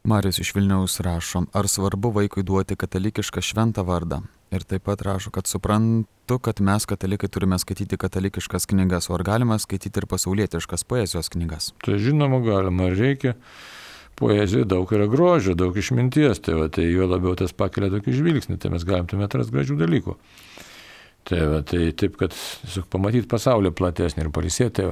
Marius 0.04 0.40
iš 0.42 0.50
Vilniaus 0.52 0.98
rašo, 1.00 1.46
ar 1.56 1.68
svarbu 1.68 2.10
vaikui 2.12 2.42
duoti 2.44 2.76
katalikišką 2.76 3.40
šventą 3.40 3.84
vardą? 3.88 4.18
Ir 4.52 4.64
taip 4.68 4.84
pat 4.84 5.00
rašo, 5.02 5.30
kad 5.32 5.48
suprantu, 5.48 6.36
kad 6.44 6.60
mes 6.60 6.84
katalikai 6.84 7.30
turime 7.32 7.56
skaityti 7.58 7.96
katalikiškas 8.00 8.68
knygas, 8.68 9.08
o 9.08 9.16
ar 9.16 9.24
galima 9.24 9.56
skaityti 9.58 10.02
ir 10.02 10.06
pasaulietiškas 10.10 10.84
poezijos 10.84 11.32
knygas? 11.32 11.70
Tai 11.84 11.96
žinoma, 11.96 12.42
galima, 12.44 12.90
reikia 12.92 13.32
poezijoje 14.18 14.68
daug 14.70 14.90
yra 14.94 15.08
grožio, 15.10 15.56
daug 15.58 15.76
išminties, 15.78 16.42
tai, 16.44 16.56
va, 16.58 16.68
tai 16.72 16.86
juo 16.88 17.08
labiau 17.10 17.34
tas 17.38 17.54
pakelia 17.56 17.90
tokį 17.92 18.16
žvilgsnį, 18.20 18.58
tai 18.62 18.72
mes 18.74 18.86
galim 18.86 19.08
tuomet 19.10 19.28
atrasti 19.28 19.54
gražių 19.56 19.78
dalykų. 19.80 20.16
Tai, 21.24 21.40
va, 21.50 21.60
tai 21.66 21.86
taip, 21.96 22.18
kad 22.20 22.36
pamatyti 22.92 23.30
pasaulio 23.30 23.72
platesnį 23.74 24.26
ir 24.26 24.34
palisėti. 24.34 24.74
Tai, 24.82 24.90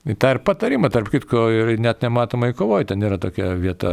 Ta 0.00 0.30
ir 0.32 0.38
patarimą, 0.40 0.88
tarp 0.88 1.10
kitko, 1.12 1.42
ir 1.52 1.70
net 1.76 2.00
nematomai 2.00 2.54
kovoje, 2.56 2.86
ten 2.88 3.02
yra 3.04 3.18
tokia 3.20 3.50
vieta, 3.60 3.90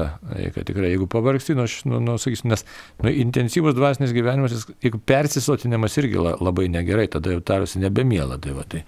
kad 0.55 0.63
tikrai 0.69 0.93
jeigu 0.93 1.03
pavargsti, 1.11 1.51
nu, 1.59 1.65
nu, 1.91 1.99
nu 2.05 2.15
sakysim, 2.15 2.47
nes 2.53 2.63
nu, 3.03 3.11
intensyvus 3.11 3.75
dvasinis 3.75 4.13
gyvenimas, 4.15 4.69
jeigu 4.85 5.01
persisotinimas 5.03 5.99
irgi 5.99 6.23
labai 6.23 6.69
negerai, 6.71 7.09
tada 7.11 7.35
jau 7.35 7.43
tarosi 7.43 7.83
nebemiela. 7.83 8.39
Tai 8.39 8.55
va, 8.55 8.63
tai, 8.71 8.85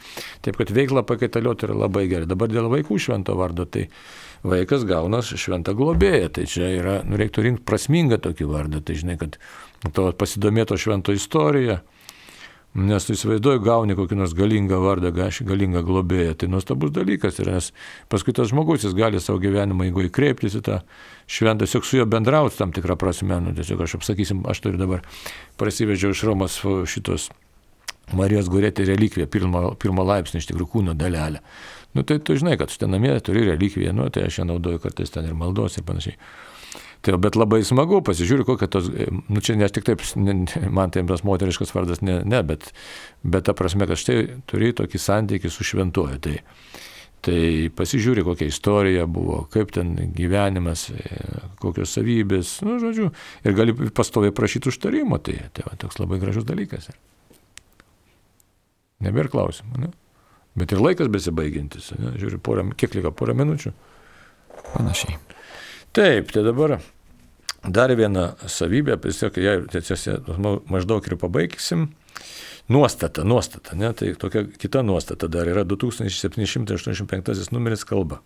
taip, 0.47 0.61
kad 0.61 0.71
veiklą 0.71 1.03
pakaitalioti 1.11 1.67
yra 1.67 1.75
labai 1.81 2.05
gerai. 2.07 2.29
Dabar 2.29 2.55
dėl 2.55 2.71
vaikų 2.71 3.01
švento 3.03 3.35
vardo, 3.35 3.67
tai 3.67 3.89
vaikas 4.47 4.87
gauna 4.87 5.19
šventą 5.19 5.75
globėją. 5.75 6.31
Tai 6.39 6.47
čia 6.47 6.71
yra, 6.77 6.97
nu, 7.03 7.19
reiktų 7.19 7.49
rinkti 7.49 7.67
prasmingą 7.67 8.23
tokį 8.29 8.47
vardą. 8.47 8.79
Tai 8.79 8.95
žinai, 8.95 9.19
kad 9.19 9.35
to 9.91 10.07
pasidomėto 10.15 10.79
švento 10.79 11.11
istorija. 11.11 11.81
Nes 12.77 13.01
tu 13.01 13.15
įsivaizduoji, 13.15 13.63
gauni 13.65 13.95
kokį 13.97 14.19
nors 14.19 14.35
galingą 14.37 14.77
vardą, 14.83 15.09
galingą 15.11 15.81
globėją. 15.87 16.35
Tai 16.37 16.51
nuostabus 16.53 16.91
dalykas. 16.93 17.39
Ir 17.41 17.49
nes 17.55 17.71
paskui 18.13 18.35
tas 18.37 18.51
žmogus 18.51 18.85
jis 18.85 18.93
gali 18.97 19.17
savo 19.17 19.41
gyvenimą, 19.41 19.87
jeigu 19.87 20.05
įkreiptis 20.05 20.59
į 20.59 20.61
tą 20.67 20.77
šventą, 21.25 21.65
tiesiog 21.65 21.87
su 21.87 21.97
juo 21.97 22.05
bendrauti 22.05 22.59
tam 22.61 22.73
tikrą 22.75 22.93
prasme. 23.01 23.41
Nu, 23.41 23.55
tiesiog 23.57 23.81
aš 23.87 23.97
apsakysim, 23.97 24.43
aš 24.45 24.61
turiu 24.61 24.81
dabar 24.81 25.01
prasivežiau 25.57 26.13
iš 26.13 26.21
Romos 26.29 26.59
šitos 26.93 27.31
Marijos 28.13 28.49
Gurėtė 28.53 28.85
relikviją, 28.89 29.25
pirmo, 29.29 29.63
pirmo 29.81 30.05
laipsnio 30.05 30.41
iš 30.41 30.49
tikrųjų 30.49 30.69
kūno 30.75 30.95
dalelę. 30.97 31.41
Nu, 31.97 32.05
tai 32.05 32.19
tu 32.21 32.37
žinai, 32.37 32.53
kad 32.61 32.69
tu 32.69 32.77
ten 32.77 32.93
namie 32.93 33.15
turi 33.25 33.47
relikviją, 33.47 33.95
nu, 33.97 34.11
tai 34.13 34.27
aš 34.29 34.41
ją 34.41 34.47
naudoju 34.49 34.81
kartais 34.81 35.09
ten 35.13 35.25
ir 35.25 35.33
maldos 35.37 35.77
ir 35.77 35.85
panašiai. 35.89 36.17
Tai, 37.01 37.15
bet 37.23 37.37
labai 37.39 37.61
smagu, 37.63 38.01
pasižiūriu, 38.03 38.43
kokia 38.43 38.67
tos, 38.71 38.89
nu 39.31 39.39
čia 39.43 39.55
ne 39.55 39.69
tik 39.71 39.85
taip, 39.87 40.01
ne, 40.19 40.33
man 40.67 40.91
tai 40.91 41.05
tas 41.07 41.23
moteriškas 41.23 41.71
vardas, 41.71 42.01
ne, 42.03 42.17
ne 42.27 42.41
bet, 42.43 42.73
bet 43.23 43.47
ta 43.47 43.55
prasme, 43.55 43.87
kad 43.87 43.99
štai 43.99 44.41
turi 44.49 44.73
tokį 44.75 44.99
santykį 44.99 45.51
su 45.53 45.67
šventuoju. 45.69 46.19
Tai, 46.25 46.35
tai 47.23 47.39
pasižiūri, 47.75 48.25
kokia 48.27 48.49
istorija 48.51 49.07
buvo, 49.07 49.45
kaip 49.53 49.71
ten 49.77 49.95
gyvenimas, 50.17 50.89
kokios 51.63 51.95
savybės, 51.95 52.57
nu, 52.67 52.75
žodžiu, 52.83 53.13
ir 53.47 53.55
gali 53.55 53.77
pastoviai 53.95 54.35
prašyti 54.35 54.73
užtarimo, 54.73 55.23
tai, 55.23 55.39
tai 55.55 55.69
va, 55.69 55.79
toks 55.79 56.03
labai 56.03 56.19
gražus 56.19 56.47
dalykas. 56.47 56.91
Nebėra 59.07 59.31
klausimų, 59.31 59.85
ne? 59.85 59.95
Bet 60.59 60.73
ir 60.75 60.83
laikas 60.83 61.07
besibaigiantis. 61.11 61.93
Ne? 61.95 62.17
Žiūriu, 62.19 62.41
porą, 62.43 62.65
kiek 62.75 62.97
liko, 62.97 63.13
porą 63.15 63.37
minučių. 63.39 63.71
Panašiai. 64.73 65.15
Taip, 65.93 66.31
tai 66.31 66.43
dabar 66.45 66.77
dar 67.65 67.91
viena 67.97 68.35
savybė, 68.45 68.99
tiesiog 69.01 69.39
ją 69.41 69.53
maždaug 70.69 71.07
ir 71.09 71.17
pabaigsim. 71.19 71.89
Nuostata, 72.69 73.23
nuostata, 73.25 73.73
ne? 73.75 73.89
tai 73.97 74.13
tokia 74.13 74.43
kita 74.45 74.83
nuostata 74.85 75.27
dar 75.27 75.49
yra 75.49 75.63
2785 75.65 77.49
numeris 77.51 77.83
kalba. 77.89 78.21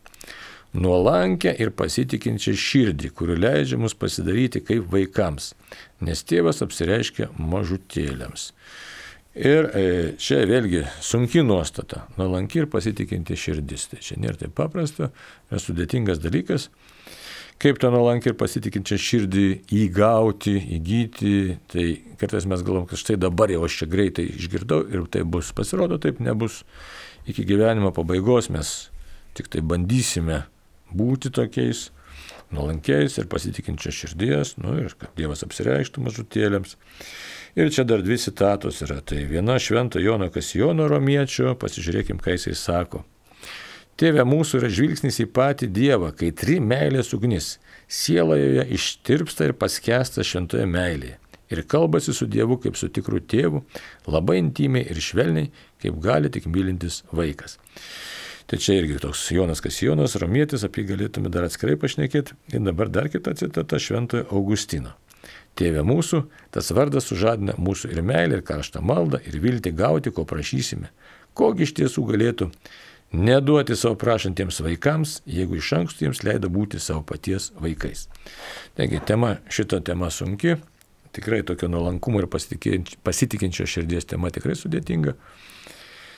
Nuolankę 0.73 1.53
ir 1.61 1.71
pasitikinčią 1.77 2.53
širdį, 2.57 3.09
kuri 3.15 3.37
leidžia 3.39 3.77
mus 3.79 3.93
pasidaryti 3.95 4.59
kaip 4.65 4.89
vaikams, 4.91 5.53
nes 6.03 6.23
tėvas 6.27 6.59
apsireiškia 6.65 7.29
mažutėliams. 7.37 8.51
Ir 9.33 9.69
e, 9.71 9.83
čia 10.21 10.43
vėlgi 10.49 10.83
sunki 11.01 11.41
nuostata, 11.45 12.03
nuolanki 12.19 12.59
ir 12.61 12.67
pasitikinti 12.73 13.37
širdis. 13.39 13.87
Tai 13.93 14.01
čia 14.03 14.19
nėra 14.21 14.37
taip 14.43 14.53
paprasta, 14.59 15.09
yra 15.49 15.59
sudėtingas 15.61 16.19
dalykas. 16.21 16.67
Kaip 17.63 17.77
tą 17.79 17.93
nuolankį 17.93 18.33
ir 18.33 18.35
pasitikinčią 18.35 18.97
širdį 18.99 19.43
įgauti, 19.85 20.57
įgyti, 20.75 21.35
tai 21.71 21.85
kartais 22.19 22.43
mes 22.51 22.59
galvom, 22.59 22.83
kad 22.89 22.99
štai 22.99 23.15
dabar 23.15 23.53
jau 23.53 23.61
aš 23.63 23.77
čia 23.79 23.87
greitai 23.87 24.25
išgirdau 24.33 24.81
ir 24.91 25.05
tai 25.13 25.21
bus. 25.23 25.53
Pasirodo, 25.55 25.95
taip 26.03 26.19
nebus. 26.19 26.65
Iki 27.23 27.45
gyvenimo 27.47 27.93
pabaigos 27.95 28.49
mes 28.51 28.73
tik 29.39 29.47
tai 29.47 29.63
bandysime 29.63 30.41
būti 30.91 31.31
tokiais 31.31 31.85
nuolankiais 32.51 33.15
ir 33.17 33.31
pasitikinčios 33.31 33.95
širdies, 33.95 34.53
nu, 34.59 34.75
ir 34.83 34.99
kad 34.99 35.15
Dievas 35.15 35.45
apsireikštų 35.47 36.03
mažutėlėms. 36.03 36.75
Ir 37.55 37.71
čia 37.71 37.87
dar 37.87 38.03
dvi 38.03 38.19
citatos 38.19 38.83
yra. 38.83 38.99
Tai 38.99 39.23
viena 39.29 39.55
švento 39.61 40.03
Jono 40.03 40.27
Kasijono 40.35 40.91
romiečio, 40.91 41.55
pasižiūrėkim, 41.63 42.19
ką 42.19 42.35
jisai 42.35 42.59
sako. 42.59 43.05
Tėve 43.99 44.23
mūsų 44.25 44.57
yra 44.61 44.69
žvilgsnis 44.73 45.19
į 45.21 45.27
patį 45.35 45.69
Dievą, 45.73 46.09
kai 46.17 46.31
tri 46.33 46.57
meilės 46.63 47.13
ugnis. 47.13 47.57
Sieloje 47.85 48.65
ištirpsta 48.73 49.45
ir 49.45 49.53
paskesta 49.53 50.25
šventoje 50.25 50.65
meilėje. 50.65 51.19
Ir 51.53 51.61
kalbasi 51.69 52.15
su 52.17 52.25
Dievu 52.25 52.57
kaip 52.63 52.79
su 52.79 52.89
tikru 52.89 53.19
tėvu, 53.21 53.61
labai 54.09 54.39
intimiai 54.39 54.87
ir 54.89 54.97
švelniai, 54.97 55.51
kaip 55.83 55.99
gali 56.01 56.31
tik 56.33 56.47
mylintis 56.49 57.03
vaikas. 57.13 57.59
Tai 58.49 58.57
čia 58.59 58.79
irgi 58.79 58.97
toks 59.03 59.27
Jonas 59.31 59.61
Kasijonas, 59.63 60.17
romietis, 60.19 60.65
apie 60.65 60.87
galėtume 60.89 61.29
dar 61.31 61.45
atskirai 61.45 61.77
pašnekėti. 61.79 62.33
Ir 62.55 62.65
dabar 62.65 62.89
dar 62.89 63.11
kita 63.13 63.35
citata 63.37 63.77
šventojo 63.79 64.25
Augustino. 64.33 64.95
Tėve 65.53 65.83
mūsų, 65.85 66.23
tas 66.51 66.71
vardas 66.73 67.05
sužadina 67.11 67.53
mūsų 67.61 67.93
ir 67.93 68.01
meilę, 68.01 68.39
ir 68.39 68.47
karštą 68.47 68.81
maldą, 68.81 69.21
ir 69.29 69.37
viltį 69.43 69.75
gauti, 69.77 70.11
ko 70.11 70.25
prašysime. 70.25 70.89
Kogi 71.37 71.67
iš 71.67 71.75
tiesų 71.77 72.07
galėtų 72.09 72.49
neduoti 73.13 73.75
savo 73.77 73.95
prašantiems 73.95 74.59
vaikams, 74.65 75.21
jeigu 75.29 75.57
iš 75.59 75.71
anksto 75.77 76.05
jiems 76.05 76.23
leido 76.25 76.49
būti 76.49 76.81
savo 76.81 77.03
paties 77.05 77.51
vaikais. 77.61 78.07
Taigi, 78.77 79.01
tema, 79.05 79.35
šita 79.53 79.79
tema 79.85 80.09
sunki, 80.11 80.57
tikrai 81.13 81.43
tokio 81.45 81.69
nuolankumo 81.69 82.23
ir 82.23 82.29
pasitikinčio 83.03 83.69
širdies 83.69 84.09
tema 84.09 84.33
tikrai 84.33 84.57
sudėtinga. 84.57 85.13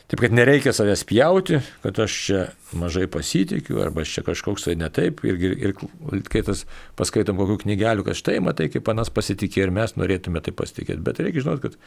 Taip 0.05 0.21
kad 0.21 0.33
nereikia 0.37 0.69
savęs 0.75 1.01
pjauti, 1.09 1.57
kad 1.81 1.99
aš 2.03 2.15
čia 2.27 2.41
mažai 2.77 3.07
pasitikiu, 3.09 3.79
arba 3.81 4.03
aš 4.05 4.11
čia 4.13 4.23
kažkoks 4.27 4.67
tai 4.67 4.75
netaip. 4.77 5.23
Ir, 5.25 5.39
ir, 5.41 5.55
ir 5.73 6.19
kai 6.29 6.43
tas 6.45 6.61
paskaitom 6.99 7.39
kokių 7.39 7.63
knygelių, 7.63 8.05
kad 8.05 8.19
štai 8.19 8.37
matai, 8.45 8.69
kaip 8.69 8.85
panas 8.85 9.09
pasitikė 9.09 9.63
ir 9.65 9.73
mes 9.73 9.95
norėtume 9.97 10.43
tai 10.45 10.53
pasitikėti. 10.53 11.01
Bet 11.07 11.23
reikia 11.25 11.41
žinoti, 11.47 11.71
kad 11.71 11.79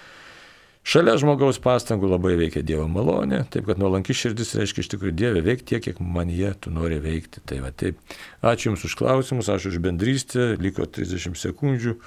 šalia 0.87 1.17
žmogaus 1.21 1.61
pastangų 1.65 2.13
labai 2.13 2.37
veikia 2.41 2.63
Dievo 2.67 2.87
malonė. 2.91 3.45
Taip 3.53 3.67
kad 3.71 3.81
nuolanki 3.81 4.17
širdis 4.17 4.55
reiškia 4.59 4.85
iš 4.85 4.93
tikrųjų 4.95 5.17
Dieve 5.17 5.43
veikti 5.47 5.75
tiek, 5.75 5.85
kiek 5.89 6.05
man 6.05 6.31
jie 6.33 6.53
tu 6.61 6.75
nori 6.75 7.01
veikti. 7.03 7.43
Tai 7.47 7.63
va 7.65 7.73
taip. 7.73 7.99
Ačiū 8.43 8.73
Jums 8.73 8.87
už 8.89 8.99
klausimus, 8.99 9.51
ačiū 9.53 9.73
už 9.73 9.83
bendrystę, 9.85 10.55
liko 10.63 10.87
30 10.87 11.39
sekundžių. 11.39 11.99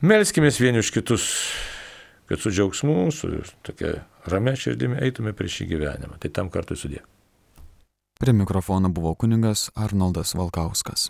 Melskime 0.00 0.48
vieni 0.56 0.80
už 0.80 0.94
kitus 0.94 1.28
kad 2.30 2.40
su 2.40 2.50
džiaugsmu, 2.50 3.10
su 3.10 3.28
tokia 3.62 4.04
ramia 4.26 4.54
širdimi 4.56 5.00
eitume 5.02 5.32
prieš 5.34 5.56
šį 5.58 5.64
gyvenimą. 5.72 6.18
Tai 6.22 6.28
tam 6.30 6.50
kartu 6.54 6.76
sudė. 6.78 7.00
Prie 8.22 8.34
mikrofono 8.38 8.86
buvo 8.94 9.16
kuningas 9.18 9.64
Arnoldas 9.74 10.36
Valkauskas. 10.38 11.08